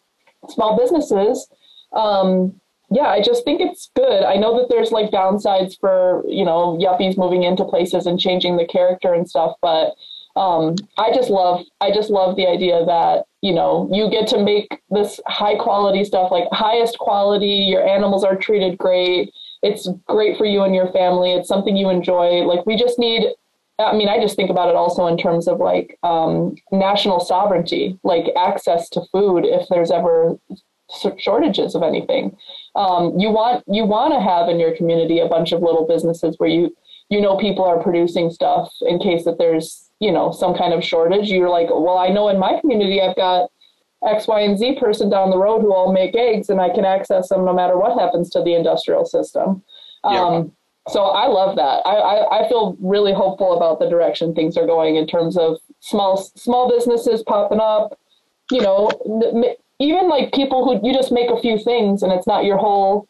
[0.50, 1.48] small businesses.
[1.94, 2.60] Um,
[2.92, 4.24] yeah, I just think it's good.
[4.24, 8.58] I know that there's like downsides for you know yuppies moving into places and changing
[8.58, 9.96] the character and stuff, but
[10.36, 14.44] um, I just love I just love the idea that you know you get to
[14.44, 17.66] make this high quality stuff like highest quality.
[17.68, 21.34] Your animals are treated great it's great for you and your family.
[21.34, 22.44] It's something you enjoy.
[22.44, 23.28] Like we just need
[23.78, 28.00] I mean, I just think about it also in terms of like um, national sovereignty,
[28.04, 30.38] like access to food if there's ever
[31.18, 32.38] shortages of anything.
[32.76, 36.36] Um, you want you want to have in your community a bunch of little businesses
[36.38, 36.76] where you
[37.10, 40.84] you know people are producing stuff in case that there's you know some kind of
[40.84, 41.30] shortage.
[41.30, 43.50] You're like, well, I know in my community I've got
[44.06, 46.86] X, Y, and Z person down the road who all make eggs, and I can
[46.86, 49.64] access them no matter what happens to the industrial system.
[50.04, 50.24] Yeah.
[50.24, 50.52] Um,
[50.88, 51.82] so I love that.
[51.86, 55.58] I, I, I, feel really hopeful about the direction things are going in terms of
[55.80, 57.98] small small businesses popping up.
[58.52, 58.92] You know,
[59.80, 63.08] even like people who you just make a few things and it's not your whole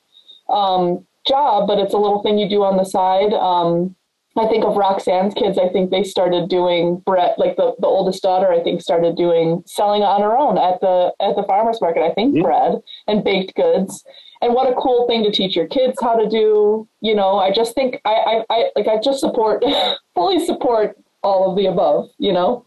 [0.50, 3.34] um, job, but it's a little thing you do on the side.
[3.34, 3.96] Um,
[4.38, 5.58] I think of Roxanne's kids.
[5.58, 7.36] I think they started doing bread.
[7.38, 11.14] Like the, the oldest daughter, I think started doing selling on her own at the
[11.22, 12.04] at the farmers market.
[12.04, 12.44] I think mm-hmm.
[12.44, 14.04] bread and baked goods.
[14.42, 16.88] And what a cool thing to teach your kids how to do.
[17.00, 19.64] You know, I just think I I, I like I just support
[20.16, 22.10] fully support all of the above.
[22.18, 22.66] You know.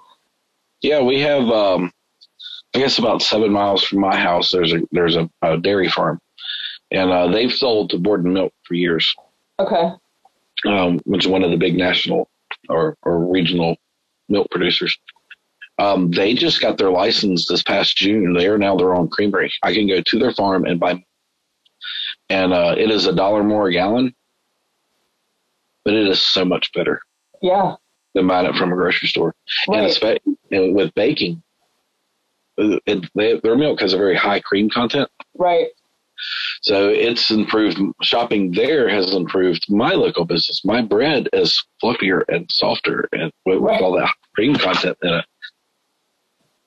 [0.80, 1.48] Yeah, we have.
[1.50, 1.92] um
[2.74, 4.52] I guess about seven miles from my house.
[4.52, 6.20] There's a there's a, a dairy farm,
[6.90, 9.14] and uh, they've sold to Borden Milk for years.
[9.58, 9.90] Okay
[10.66, 12.28] um, which is one of the big national
[12.68, 13.76] or, or regional
[14.28, 14.96] milk producers.
[15.78, 18.32] Um, they just got their license this past June.
[18.32, 19.52] They are now their own creamery.
[19.62, 21.02] I can go to their farm and buy,
[22.28, 24.14] and uh, it is a dollar more a gallon,
[25.84, 27.00] but it is so much better.
[27.40, 27.76] Yeah.
[28.14, 29.34] Than buying it from a grocery store,
[29.68, 29.78] right.
[29.78, 31.42] and, especially with baking,
[32.56, 35.08] it, they, their milk has a very high cream content.
[35.36, 35.68] Right.
[36.62, 37.78] So it's improved.
[38.02, 40.64] Shopping there has improved my local business.
[40.64, 43.80] My bread is fluffier and softer, and with, right.
[43.80, 45.24] all that cream content in it.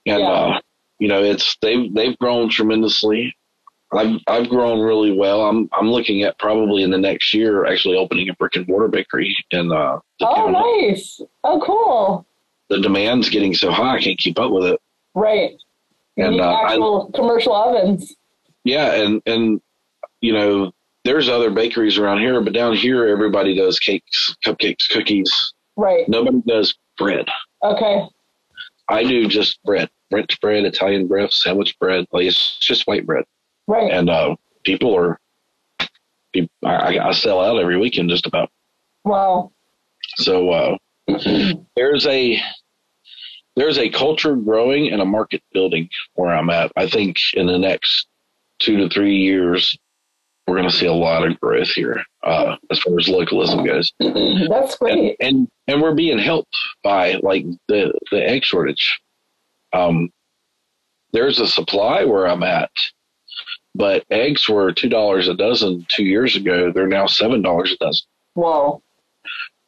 [0.05, 0.27] And yeah.
[0.27, 0.59] uh,
[0.99, 3.35] you know, it's they've they've grown tremendously.
[3.93, 5.41] I've I've grown really well.
[5.47, 8.87] I'm I'm looking at probably in the next year actually opening a brick and mortar
[8.87, 9.99] bakery in uh.
[10.21, 11.21] oh, nice!
[11.43, 12.25] Oh, cool.
[12.69, 14.79] The demand's getting so high, I can't keep up with it.
[15.13, 15.57] Right.
[16.15, 18.15] You and uh, actual I, commercial ovens.
[18.63, 19.61] Yeah, and and
[20.21, 20.71] you know,
[21.03, 25.53] there's other bakeries around here, but down here everybody does cakes, cupcakes, cookies.
[25.75, 26.07] Right.
[26.07, 27.27] Nobody does bread.
[27.63, 28.03] Okay.
[28.87, 32.05] I do just bread, French bread, Italian bread, sandwich bread.
[32.11, 33.23] Like it's just white bread.
[33.67, 33.91] Right.
[33.91, 35.19] And uh, people are,
[36.63, 38.51] I, I sell out every weekend just about.
[39.03, 39.51] Wow.
[40.17, 40.77] So uh,
[41.75, 42.39] there's a
[43.55, 46.71] there's a culture growing and a market building where I'm at.
[46.75, 48.07] I think in the next
[48.61, 49.77] two to three years,
[50.47, 53.91] we're going to see a lot of growth here uh, as far as localism goes.
[53.99, 54.97] That's great.
[54.97, 58.99] And, and, and we're being helped by like the the egg shortage.
[59.73, 60.09] Um,
[61.13, 62.71] there's a supply where I'm at,
[63.75, 66.71] but eggs were two dollars a dozen two years ago.
[66.71, 68.05] They're now seven dollars a dozen.
[68.33, 68.81] Whoa.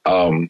[0.05, 0.49] Um,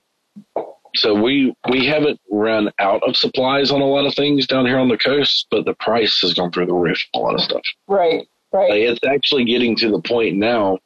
[0.96, 4.80] so we we haven't run out of supplies on a lot of things down here
[4.80, 7.42] on the coast, but the price has gone through the roof on a lot of
[7.42, 7.62] stuff.
[7.88, 8.28] Right.
[8.54, 8.70] Right.
[8.70, 10.78] Like, it's actually getting to the point now.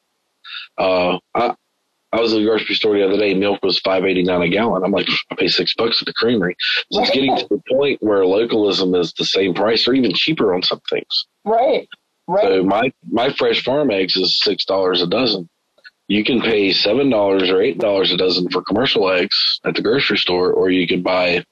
[0.78, 1.56] Uh, I
[2.14, 3.34] I was at the grocery store the other day.
[3.34, 4.84] Milk was five eighty nine a gallon.
[4.84, 6.56] I'm like, I pay six bucks at the creamery.
[6.92, 10.54] So it's getting to the point where localism is the same price or even cheaper
[10.54, 11.28] on some things.
[11.44, 11.88] Right.
[12.28, 12.44] Right.
[12.44, 15.50] So my my fresh farm eggs is six dollars a dozen.
[16.08, 19.82] You can pay seven dollars or eight dollars a dozen for commercial eggs at the
[19.82, 21.44] grocery store, or you can buy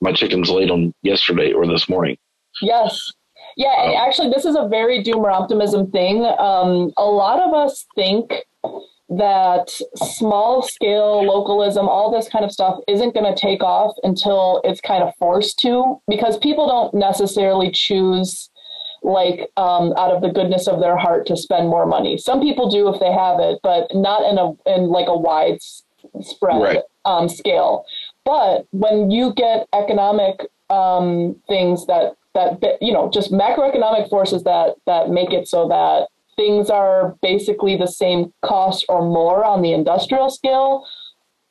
[0.00, 2.16] my chickens laid on yesterday or this morning.
[2.60, 3.12] Yes.
[3.56, 6.24] Yeah, actually, this is a very doomer optimism thing.
[6.24, 8.32] Um, a lot of us think
[9.10, 14.60] that small scale localism, all this kind of stuff, isn't going to take off until
[14.64, 18.50] it's kind of forced to, because people don't necessarily choose
[19.02, 22.16] like um, out of the goodness of their heart to spend more money.
[22.16, 25.58] Some people do if they have it, but not in a in like a wide
[26.22, 26.78] spread Right.
[27.04, 27.84] um, scale.
[28.24, 30.40] But when you get economic
[30.70, 36.08] um, things that that you know just macroeconomic forces that that make it so that
[36.36, 40.86] things are basically the same cost or more on the industrial scale.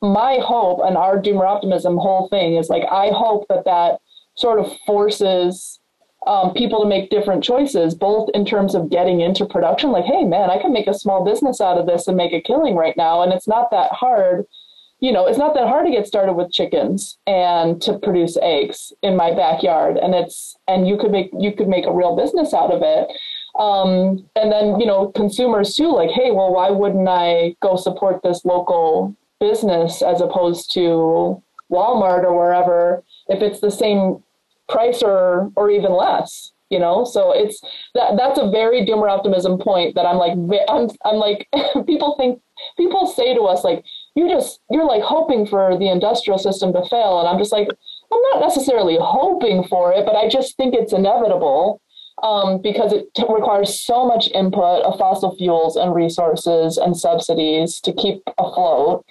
[0.02, 4.00] My hope and our doomer optimism whole thing is like i hope that that
[4.36, 5.80] sort of forces
[6.26, 10.24] um, people to make different choices both in terms of getting into production like hey
[10.24, 12.96] man i can make a small business out of this and make a killing right
[12.98, 14.44] now and it's not that hard
[15.04, 18.90] you know, it's not that hard to get started with chickens and to produce eggs
[19.02, 19.98] in my backyard.
[19.98, 23.08] And it's, and you could make, you could make a real business out of it.
[23.58, 28.22] Um, and then, you know, consumers too, like, hey, well, why wouldn't I go support
[28.22, 34.24] this local business as opposed to Walmart or wherever if it's the same
[34.70, 36.52] price or, or even less?
[36.70, 37.60] You know, so it's
[37.94, 40.32] that that's a very doomer optimism point that I'm like,
[40.66, 41.46] I'm, I'm like,
[41.86, 42.40] people think,
[42.78, 43.84] people say to us, like,
[44.14, 47.68] you just you're like hoping for the industrial system to fail and i'm just like
[48.12, 51.80] i'm not necessarily hoping for it but i just think it's inevitable
[52.22, 57.80] um, because it t- requires so much input of fossil fuels and resources and subsidies
[57.80, 59.04] to keep afloat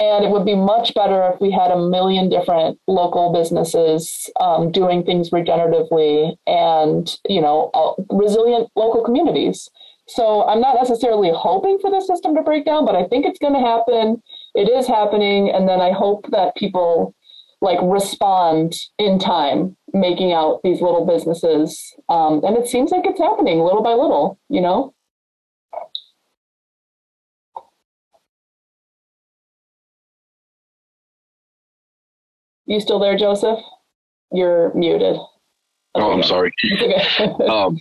[0.00, 4.72] and it would be much better if we had a million different local businesses um,
[4.72, 7.70] doing things regeneratively and you know
[8.10, 9.70] resilient local communities.
[10.08, 13.38] So i'm not necessarily hoping for the system to break down but i think it's
[13.38, 14.20] going to happen
[14.54, 17.14] it is happening and then i hope that people
[17.62, 23.20] like respond in time making out these little businesses um, and it seems like it's
[23.20, 24.94] happening little by little you know
[32.66, 33.58] you still there joseph
[34.32, 35.16] you're muted
[35.94, 36.52] Oh, I'm sorry.
[36.72, 37.46] Okay.
[37.46, 37.78] Um,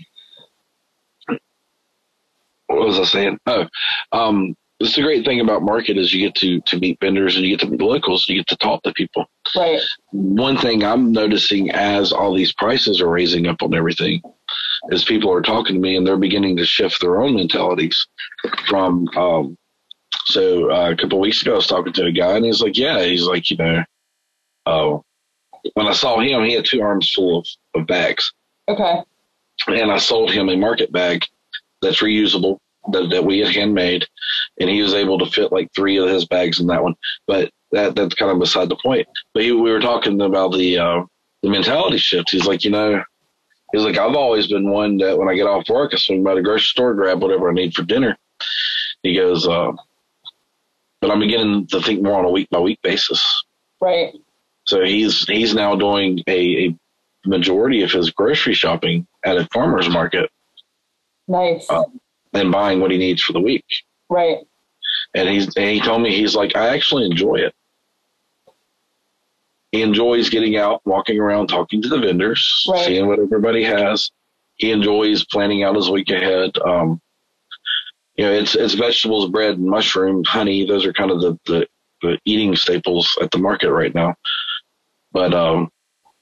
[2.67, 3.39] what was I saying?
[3.47, 3.65] Oh,
[4.11, 7.45] um, it's the great thing about market is you get to to meet vendors and
[7.45, 8.27] you get to meet locals.
[8.27, 9.25] You get to talk to people.
[9.55, 14.21] right One thing I'm noticing as all these prices are raising up on everything
[14.89, 18.07] is people are talking to me and they're beginning to shift their own mentalities
[18.67, 19.07] from.
[19.15, 19.57] Um,
[20.25, 22.61] so uh, a couple of weeks ago, I was talking to a guy and he's
[22.61, 23.84] like, "Yeah," he's like, you know,
[24.65, 24.97] uh,
[25.73, 28.32] when I saw him, he had two arms full of, of bags
[28.69, 29.01] okay
[29.67, 31.25] and I sold him a market bag
[31.82, 32.59] that's reusable
[32.91, 34.05] that, that we had handmade,
[34.59, 36.95] and he was able to fit like three of his bags in that one.
[37.28, 39.07] But that that's kind of beside the point.
[39.33, 41.03] But he, we were talking about the uh,
[41.43, 42.32] the mentality shift.
[42.32, 43.03] He's like, you know,
[43.71, 46.36] he's like, I've always been one that when I get off work, I swing by
[46.36, 48.17] the grocery store, grab whatever I need for dinner.
[49.03, 49.71] He goes, uh,
[51.01, 53.43] but I'm beginning to think more on a week by week basis.
[53.82, 54.13] right
[54.66, 56.75] So he's he's now doing a, a
[57.25, 60.29] majority of his grocery shopping at a farmer's market
[61.28, 61.91] nice Oh.
[62.34, 63.66] And buying what he needs for the week.
[64.10, 64.39] right
[65.14, 67.54] And he's and he told me he's like, I actually enjoy it.
[69.72, 72.86] He enjoys getting out, walking around, talking to the vendors, Right.
[72.86, 74.10] seeing what everybody has.
[74.56, 76.58] He enjoys planning out his week ahead.
[76.66, 77.00] Um,
[78.16, 80.66] you know, it's it's vegetables, bread, and mushroom, honey.
[80.66, 81.68] Those are kind of the, the,
[82.01, 84.16] the eating staples at the market right now.
[85.12, 85.70] But um,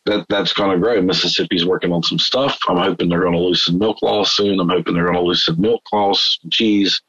[0.08, 1.02] that that's going to grow.
[1.02, 2.58] Mississippi's working on some stuff.
[2.68, 4.60] I'm hoping they're going to loosen milk laws soon.
[4.60, 7.02] I'm hoping they're going to loosen milk laws, cheese.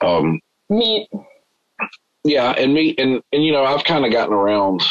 [0.00, 0.40] Um,
[0.70, 1.08] meat
[2.24, 4.82] yeah, and meat, and and you know I've kind of gotten around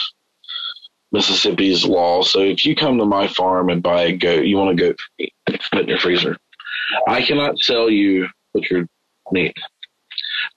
[1.12, 2.24] Mississippi's law.
[2.24, 4.99] So if you come to my farm and buy a goat, you want a goat
[5.20, 5.34] meat,
[5.72, 6.38] put in your freezer.
[7.08, 8.88] I cannot sell you butchered
[9.32, 9.56] meat.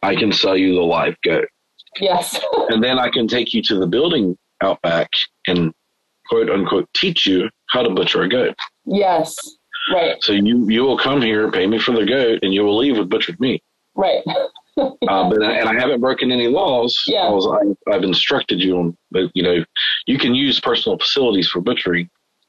[0.03, 1.49] I can sell you the live goat,
[2.01, 5.11] yes and then I can take you to the building out back
[5.47, 5.73] and
[6.29, 8.57] quote unquote teach you how to butcher a goat.
[8.87, 9.37] yes
[9.93, 10.23] Right.
[10.23, 12.99] So you you will come here, pay me for the goat, and you will leave
[12.99, 13.63] with butchered meat.
[13.95, 14.23] Right.
[14.77, 17.01] uh, but and I haven't broken any laws.
[17.07, 17.29] Yeah.
[17.29, 17.49] because
[17.87, 18.97] I, I've instructed you on.
[19.13, 19.31] That.
[19.35, 19.65] You know,
[20.07, 22.09] you can use personal facilities for butchering.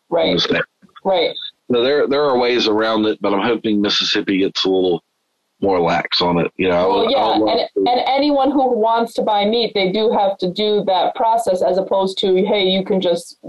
[0.10, 0.64] right.
[1.04, 1.36] Right.
[1.72, 5.04] So there there are ways around it, but I'm hoping Mississippi gets a little
[5.66, 6.52] more lax on it.
[6.58, 10.12] You know, Well, yeah, and, to- and anyone who wants to buy meat, they do
[10.12, 13.40] have to do that process as opposed to, hey, you can just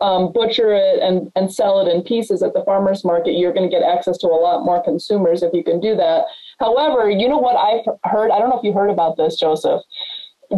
[0.00, 3.32] um, butcher it and, and sell it in pieces at the farmer's market.
[3.38, 6.24] You're going to get access to a lot more consumers if you can do that.
[6.58, 8.30] However, you know what I've heard?
[8.30, 9.80] I don't know if you heard about this, Joseph.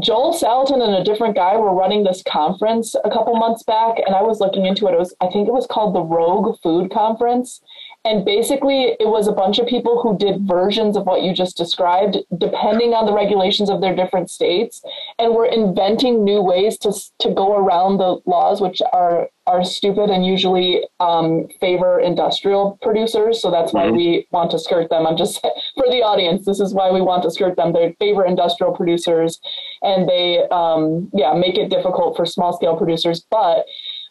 [0.02, 4.14] Joel Salatin and a different guy were running this conference a couple months back, and
[4.14, 4.94] I was looking into it.
[4.94, 7.62] It was, I think it was called the Rogue Food Conference.
[8.06, 11.56] And basically, it was a bunch of people who did versions of what you just
[11.56, 14.80] described, depending on the regulations of their different states,
[15.18, 20.10] and were inventing new ways to to go around the laws, which are are stupid
[20.10, 23.40] and usually um, favor industrial producers.
[23.40, 23.96] So that's why Mhm.
[23.96, 25.06] we want to skirt them.
[25.06, 25.40] I'm just
[25.78, 26.44] for the audience.
[26.46, 27.72] This is why we want to skirt them.
[27.72, 29.40] They favor industrial producers,
[29.82, 33.66] and they um, yeah make it difficult for small scale producers, but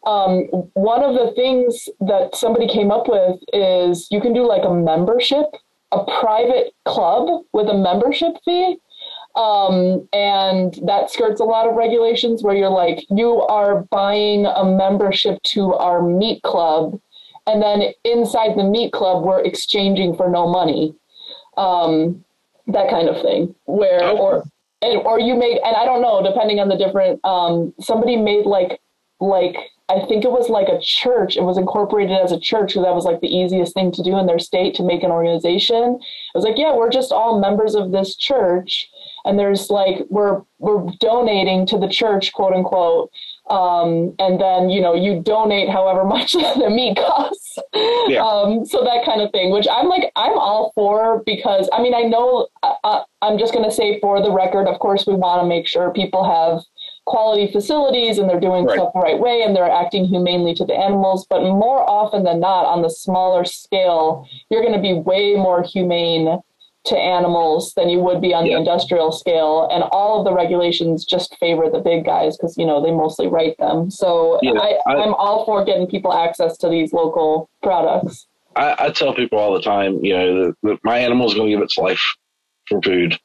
[0.05, 4.63] um, one of the things that somebody came up with is you can do like
[4.63, 5.45] a membership,
[5.91, 8.77] a private club with a membership fee.
[9.35, 14.63] Um, and that skirts a lot of regulations where you're like, you are buying a
[14.63, 16.99] membership to our meat club.
[17.45, 20.95] And then inside the meat club, we're exchanging for no money.
[21.57, 22.23] Um,
[22.67, 24.17] that kind of thing where, Oh.
[24.17, 24.43] or,
[24.81, 28.45] and, or you made, and I don't know, depending on the different, um, somebody made
[28.45, 28.79] like,
[29.19, 29.57] like
[29.87, 31.37] I think it was like a church.
[31.37, 34.17] It was incorporated as a church because that was like the easiest thing to do
[34.17, 35.99] in their state to make an organization.
[35.99, 38.89] It was like, yeah, we're just all members of this church,
[39.25, 43.11] and there's like we're we're donating to the church, quote unquote.
[43.47, 47.59] Um, and then you know you donate however much the meat costs.
[48.07, 48.25] Yeah.
[48.25, 51.93] Um, so that kind of thing, which I'm like I'm all for because I mean
[51.93, 55.43] I know I, I'm just going to say for the record, of course we want
[55.43, 56.63] to make sure people have
[57.05, 58.75] quality facilities and they're doing Right.
[58.77, 61.25] stuff the right way and they're acting humanely to the animals.
[61.29, 65.61] But more often than not, on the smaller scale, you're going to be way more
[65.61, 66.39] humane
[66.85, 68.53] to animals than you would be on Yeah.
[68.53, 69.67] the industrial scale.
[69.71, 73.27] And all of the regulations just favor the big guys because, you know, they mostly
[73.27, 73.89] write them.
[73.89, 78.27] So Yeah, I, I- I'm all for getting people access to these local products.
[78.55, 81.55] I, I tell people all the time, you know, that, that my animal's going to
[81.55, 82.01] give its life
[82.67, 83.17] for food.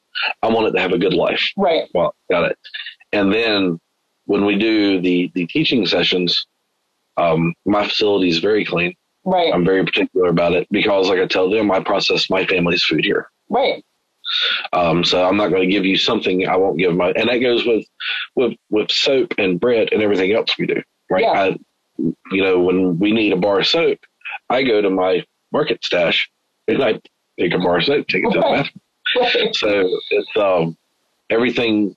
[0.43, 1.51] I want it to have a good life.
[1.57, 1.85] Right.
[1.95, 2.59] Well, got it.
[3.13, 3.81] And then
[4.27, 6.47] when we do the the teaching sessions,
[7.17, 8.95] um, my facility is very clean.
[9.25, 9.53] Right.
[9.53, 13.05] I'm very particular about it because, like I tell them, I process my family's food
[13.05, 13.29] here.
[13.49, 13.85] right.
[14.73, 17.39] Um, so I'm not going to give you something I won't give my, and that
[17.39, 17.85] goes with
[18.37, 20.81] with with soap and bread and everything else we do.
[21.11, 21.23] Right.
[21.23, 21.31] Yeah.
[21.31, 21.59] I,
[21.99, 23.99] you know, when we need a bar of soap,
[24.49, 26.31] I go to my market stash
[26.69, 27.01] and I
[27.39, 29.53] take a bar of soap, take it to the bathroom.
[29.55, 30.77] So it's um
[31.31, 31.97] everything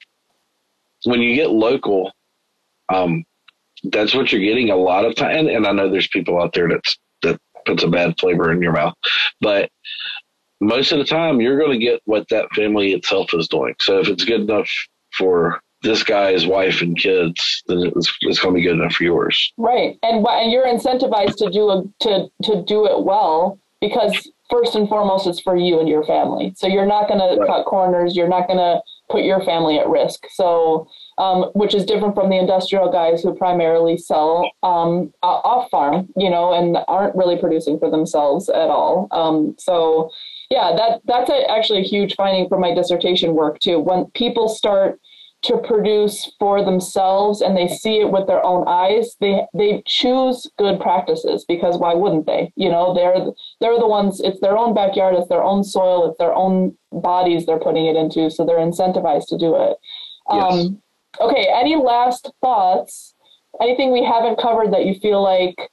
[1.05, 2.11] when you get local,
[2.89, 3.23] um,
[3.85, 5.35] that's what you're getting a lot of time.
[5.35, 8.61] And, and I know there's people out there that's that puts a bad flavor in
[8.61, 8.93] your mouth,
[9.41, 9.69] but
[10.61, 13.75] most of the time you're going to get what that family itself is doing.
[13.79, 14.69] So if it's good enough
[15.17, 19.03] for this guy's wife and kids, then it's, it's going to be good enough for
[19.03, 19.53] yours.
[19.57, 24.75] Right, and and you're incentivized to do a, to to do it well because first
[24.75, 26.53] and foremost, it's for you and your family.
[26.55, 28.15] So you're not going to cut corners.
[28.15, 28.81] You're not going to
[29.13, 30.25] put your family at risk.
[30.31, 30.87] So,
[31.19, 36.29] um, which is different from the industrial guys who primarily sell um, off farm, you
[36.29, 39.07] know, and aren't really producing for themselves at all.
[39.11, 40.09] Um, so,
[40.49, 43.79] yeah, that that's a, actually a huge finding from my dissertation work too.
[43.79, 44.99] When people start
[45.43, 50.49] to produce for themselves and they see it with their own eyes they they choose
[50.57, 52.51] good practices because why wouldn't they?
[52.55, 53.25] You know they're
[53.59, 57.45] they're the ones it's their own backyard it's their own soil it's their own bodies
[57.45, 59.77] they're putting it into so they're incentivized to do it.
[60.31, 60.53] Yes.
[60.53, 60.81] um
[61.19, 63.13] okay any last thoughts?
[63.61, 65.69] Anything we haven't covered that you feel like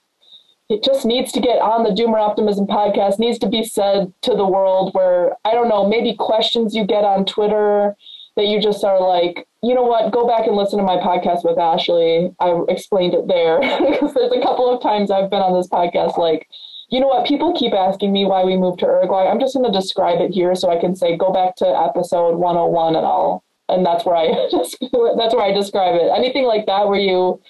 [0.69, 4.37] it just needs to get on the Doomer Optimism podcast, needs to be said to
[4.37, 7.97] the world where, I don't know, maybe questions you get on Twitter
[8.41, 11.45] that you just are like, you know what, go back and listen to my podcast
[11.45, 12.35] with Ashley.
[12.41, 13.61] I explained it there
[13.91, 16.49] because there's a couple of times I've been on this podcast like,
[16.89, 19.29] you know what, people keep asking me why we moved to Uruguay.
[19.29, 22.37] I'm just going to describe it here so I can say, go back to episode
[22.37, 23.45] 101 and all.
[23.69, 26.11] And that's where I just, that's where I describe it.
[26.17, 27.41] Anything like that where you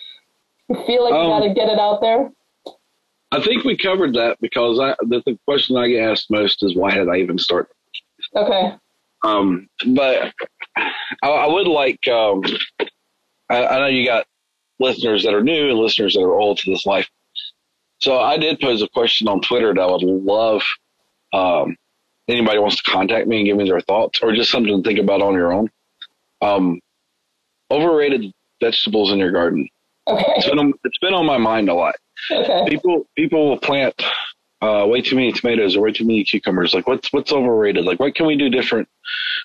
[0.86, 2.30] feel like you Um, got to get it out there?
[3.32, 6.74] I think we covered that because I, the, the question I get asked most is
[6.76, 7.70] why did I even start
[8.34, 8.74] Okay.
[9.22, 10.32] Um, but
[10.76, 12.42] I, I would like, um,
[13.48, 14.26] I, I know you got
[14.78, 17.08] listeners that are new and listeners that are old to this life.
[17.98, 20.62] So I did pose a question on Twitter that I would love
[21.32, 21.76] um,
[22.28, 24.98] anybody wants to contact me and give me their thoughts or just something to think
[24.98, 25.68] about on your own.
[26.40, 26.80] Um,
[27.70, 28.32] overrated
[28.62, 29.68] vegetables in your garden.
[30.08, 30.24] Okay.
[30.36, 31.94] It's been on, it's been on my mind a lot.
[32.30, 32.64] Okay.
[32.68, 33.94] People people will plant
[34.62, 36.74] uh, way too many tomatoes or way too many cucumbers.
[36.74, 37.84] Like what's what's overrated?
[37.84, 38.88] Like what can we do different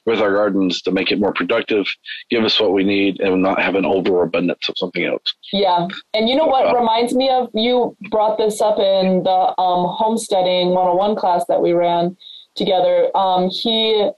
[0.05, 1.85] with our gardens to make it more productive,
[2.29, 5.33] give us what we need, and not have an overabundance of something else?
[5.53, 7.49] Yeah, and you know what Uh, reminds me of?
[7.53, 12.17] You brought this up in the um, homesteading 101 class that we ran
[12.55, 13.09] together.
[13.15, 14.09] Um, he,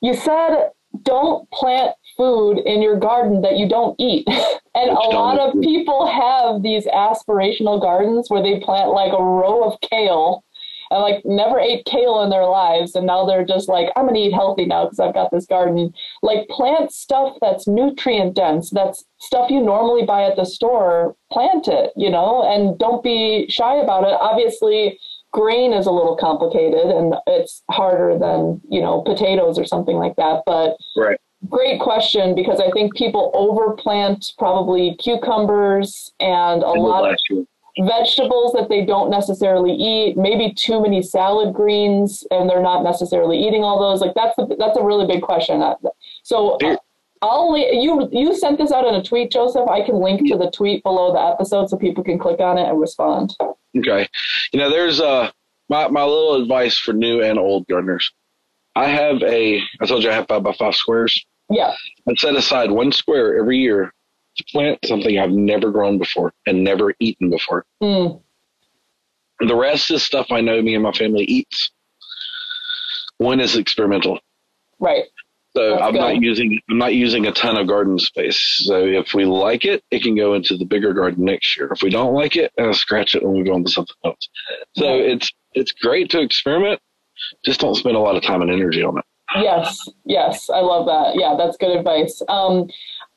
[0.00, 0.70] you said,
[1.02, 4.26] don't plant food in your garden that you don't eat.
[4.74, 9.22] and Which a lot of people have these aspirational gardens where they plant like a
[9.22, 10.44] row of kale
[10.90, 14.18] and like never ate kale in their lives and now they're just like i'm gonna
[14.18, 19.04] eat healthy now because i've got this garden like plant stuff that's nutrient dense that's
[19.18, 23.76] stuff you normally buy at the store plant it you know and don't be shy
[23.76, 24.98] about it obviously
[25.32, 30.16] grain is a little complicated and it's harder than you know potatoes or something like
[30.16, 31.18] that but Right.
[31.48, 37.44] Great question because i think people overplant probably cucumbers and a lot of year.
[37.86, 43.36] vegetables that they don't necessarily eat, maybe too many salad greens and they're not necessarily
[43.38, 44.00] eating all those.
[44.00, 45.60] Like that's a, that's a really big question.
[45.62, 45.74] Uh,
[46.22, 46.78] So There-
[47.22, 49.68] I'll you you sent this out in a tweet, Joseph.
[49.68, 52.68] I can link to the tweet below the episode so people can click on it
[52.68, 53.34] and respond.
[53.76, 54.08] Okay.
[54.52, 55.30] You know, there's uh
[55.68, 58.10] my my little advice for new and old gardeners.
[58.74, 61.24] I have a I told you I have five by five squares.
[61.50, 61.74] Yeah.
[62.08, 63.92] I set aside one square every year
[64.36, 67.64] to plant something I've never grown before and never eaten before.
[67.82, 68.20] Mm,
[69.40, 71.70] The rest is stuff I know me and my family eats.
[73.18, 74.18] One is experimental.
[74.78, 75.04] right.
[75.56, 78.38] So That's I'm not using I'm not using a ton of garden space.
[78.66, 81.70] So if we like it, it can go into the bigger garden next year.
[81.72, 84.28] If we don't like it, I'll scratch it and move on to something else.
[84.76, 85.00] So Right.
[85.12, 86.78] it's it's great to experiment.
[87.42, 89.04] Just don't spend a lot of time and energy on it.
[89.42, 89.78] Yes.
[90.04, 90.50] Yes.
[90.50, 91.18] I love that.
[91.18, 92.22] Yeah, that's good advice.
[92.28, 92.68] Um,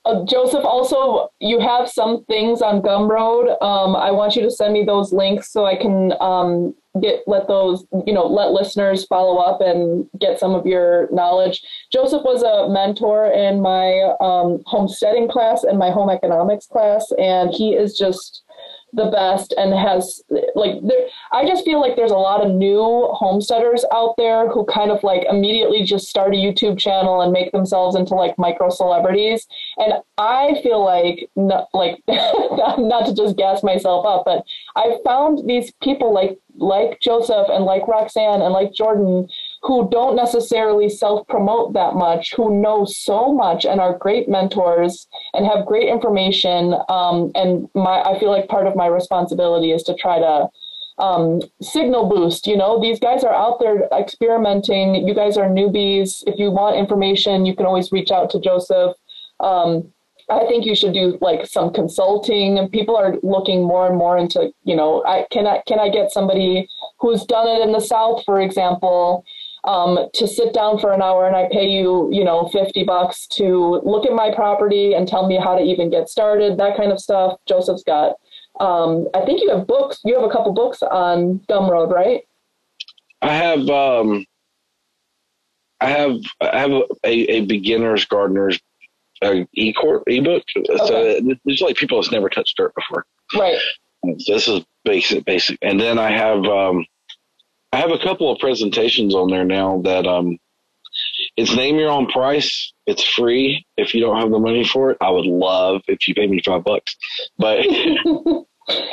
[0.06, 3.62] uh, Joseph, also, you have some things on Gumroad.
[3.62, 7.48] Um, I want you to send me those links so I can um, get let
[7.48, 11.62] those you know let listeners follow up and get some of your knowledge.
[11.92, 17.54] Joseph was a mentor in my um, homesteading class and my home economics class, and
[17.54, 18.44] he is just
[18.94, 20.22] the best and has
[20.56, 24.66] like there, I just feel like there's a lot of new homesteaders out there who
[24.66, 28.70] kind of like immediately just start a YouTube channel and make themselves into like micro
[28.70, 29.48] celebrities
[29.78, 34.44] and I feel like not, like not, to just gas myself up but
[34.76, 39.30] I found these people like like Joseph and like Roxanne and like Jordan
[39.62, 45.08] who don't necessarily self promote that much, who know so much and are great mentors
[45.34, 46.76] and have great information.
[46.88, 50.50] Um, and my, I feel like part of my responsibility is to try to
[51.00, 52.48] um, signal boost.
[52.48, 55.08] You know, these guys are out there experimenting.
[55.08, 56.24] You guys are newbies.
[56.28, 58.96] If you want information, you can always reach out to Joseph.
[59.40, 59.92] Um,
[60.30, 62.60] I think you should do like some consulting.
[62.60, 65.90] And people are looking more and more into, you know, I can I can I
[65.90, 66.68] get somebody
[67.00, 69.24] who's done it in the South, for example,
[69.70, 73.28] um, to sit down for an hour and I pay you, you know, 50 bucks
[73.34, 76.92] to look at my property and tell me how to even get started, that kind
[76.92, 77.38] of stuff.
[77.48, 78.16] Joseph's got,
[78.60, 82.22] um, I think you have books, you have a couple books on Gumroad, right?
[83.22, 84.26] I have um
[85.82, 88.60] I have I have a, a beginner's gardener's
[89.22, 90.44] uh, e court ebook.
[90.56, 90.62] So
[90.96, 91.22] Okay.
[91.46, 93.06] it's like people that's never touched dirt before.
[93.38, 93.60] Right.
[94.20, 95.60] So this is basic, basic.
[95.62, 96.86] And then I have, um,
[97.72, 100.38] I have a couple of presentations on there now that, um,
[101.38, 102.74] it's name your own price.
[102.88, 103.66] It's free.
[103.78, 106.42] If you don't have the money for it, I would love if you pay me
[106.44, 106.96] five bucks,
[107.38, 107.60] but,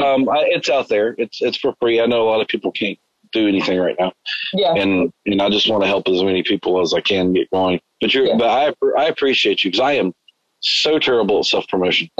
[0.01, 1.15] um, I, it's out there.
[1.19, 2.01] It's, it's for free.
[2.01, 2.98] I know a lot of people can't
[3.32, 4.12] do anything right now.
[4.53, 4.74] Yeah.
[4.74, 7.81] And, and I just want to help as many people as I can get going.
[8.01, 8.36] But you're, Yeah.
[8.39, 10.12] but I, I appreciate you because I am
[10.61, 12.09] so terrible at self promotion.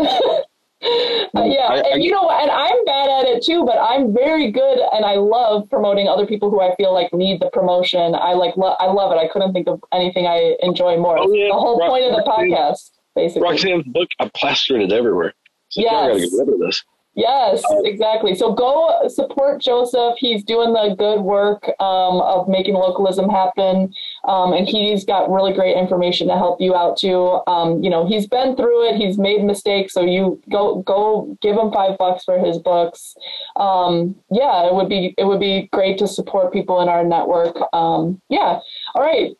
[0.83, 2.43] Yeah, I- I- and you know, what?
[2.43, 6.27] and I'm bad at it too, but I'm very good, and I love promoting other
[6.27, 8.15] people who I feel like need the promotion.
[8.15, 9.17] I like, lo- I love it.
[9.17, 11.19] I couldn't think of anything I enjoy more.
[11.19, 11.49] Oh, yeah.
[11.49, 13.43] The whole Rox- point of the podcast, basically.
[13.49, 15.35] Roxanne's book, I plastered it everywhere.
[15.69, 16.85] So y'all got to get rid of this.
[17.17, 18.35] Yes, exactly.
[18.35, 20.17] So go support Joseph.
[20.19, 23.95] He's doing the good work um, of making localism happen,
[24.29, 27.41] um, and he's got really great information to help you out too.
[27.47, 28.97] Um, you know, he's been through it.
[28.97, 33.17] He's made mistakes, so you go go give him five bucks for his books.
[33.57, 37.57] Um, yeah, it would be it would be great to support people in our network.
[37.73, 38.61] Um, yeah.
[38.95, 39.33] All right.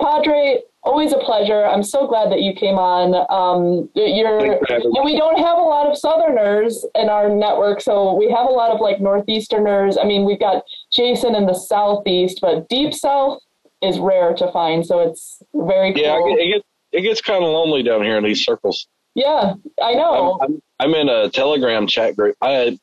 [0.00, 1.64] Padre, always a pleasure.
[1.64, 3.14] I'm so glad that you came on.
[3.30, 8.30] Um, you're, and we don't have a lot of Southerners in our network, so we
[8.30, 9.96] have a lot of like Northeasterners.
[10.00, 13.40] I mean, we've got Jason in the Southeast, but Deep South
[13.82, 16.02] is rare to find, so it's very cool.
[16.02, 18.86] Yeah, it gets, it gets kind of lonely down here in these circles.
[19.14, 20.38] Yeah, I know.
[20.42, 22.36] I'm, I'm, I'm in a Telegram chat group.
[22.40, 22.78] I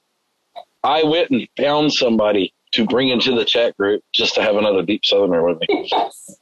[0.84, 4.84] I went and found somebody to bring into the chat group just to have another
[4.84, 5.90] deep southerner with me.
[5.92, 6.38] yes.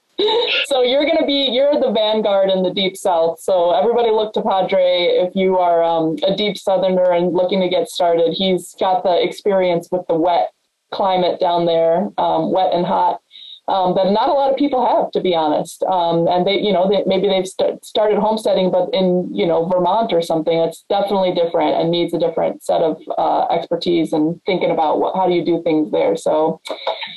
[0.65, 3.39] So you're going to be you're the vanguard in the deep south.
[3.39, 7.69] So everybody look to Padre if you are um, a deep southerner and looking to
[7.69, 8.33] get started.
[8.33, 10.51] He's got the experience with the wet
[10.91, 13.21] climate down there, um, wet and hot
[13.67, 15.83] um, that not a lot of people have, to be honest.
[15.83, 19.65] Um, and they, you know, they, maybe they've st- started homesteading, but in, you know,
[19.65, 24.39] Vermont or something, it's definitely different and needs a different set of uh, expertise and
[24.45, 26.15] thinking about what, how do you do things there.
[26.15, 26.61] So,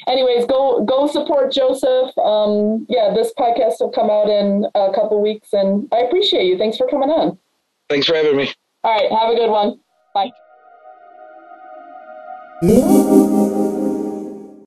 [0.09, 2.17] anyways, go go support Joseph.
[2.19, 6.59] Um, yeah, this podcast will come out in a couple weeks, and I appreciate you.
[6.59, 7.39] Thanks for coming on.
[7.89, 8.53] Thanks for having me.
[8.83, 9.79] All right, have a good one.
[10.15, 10.31] Bye.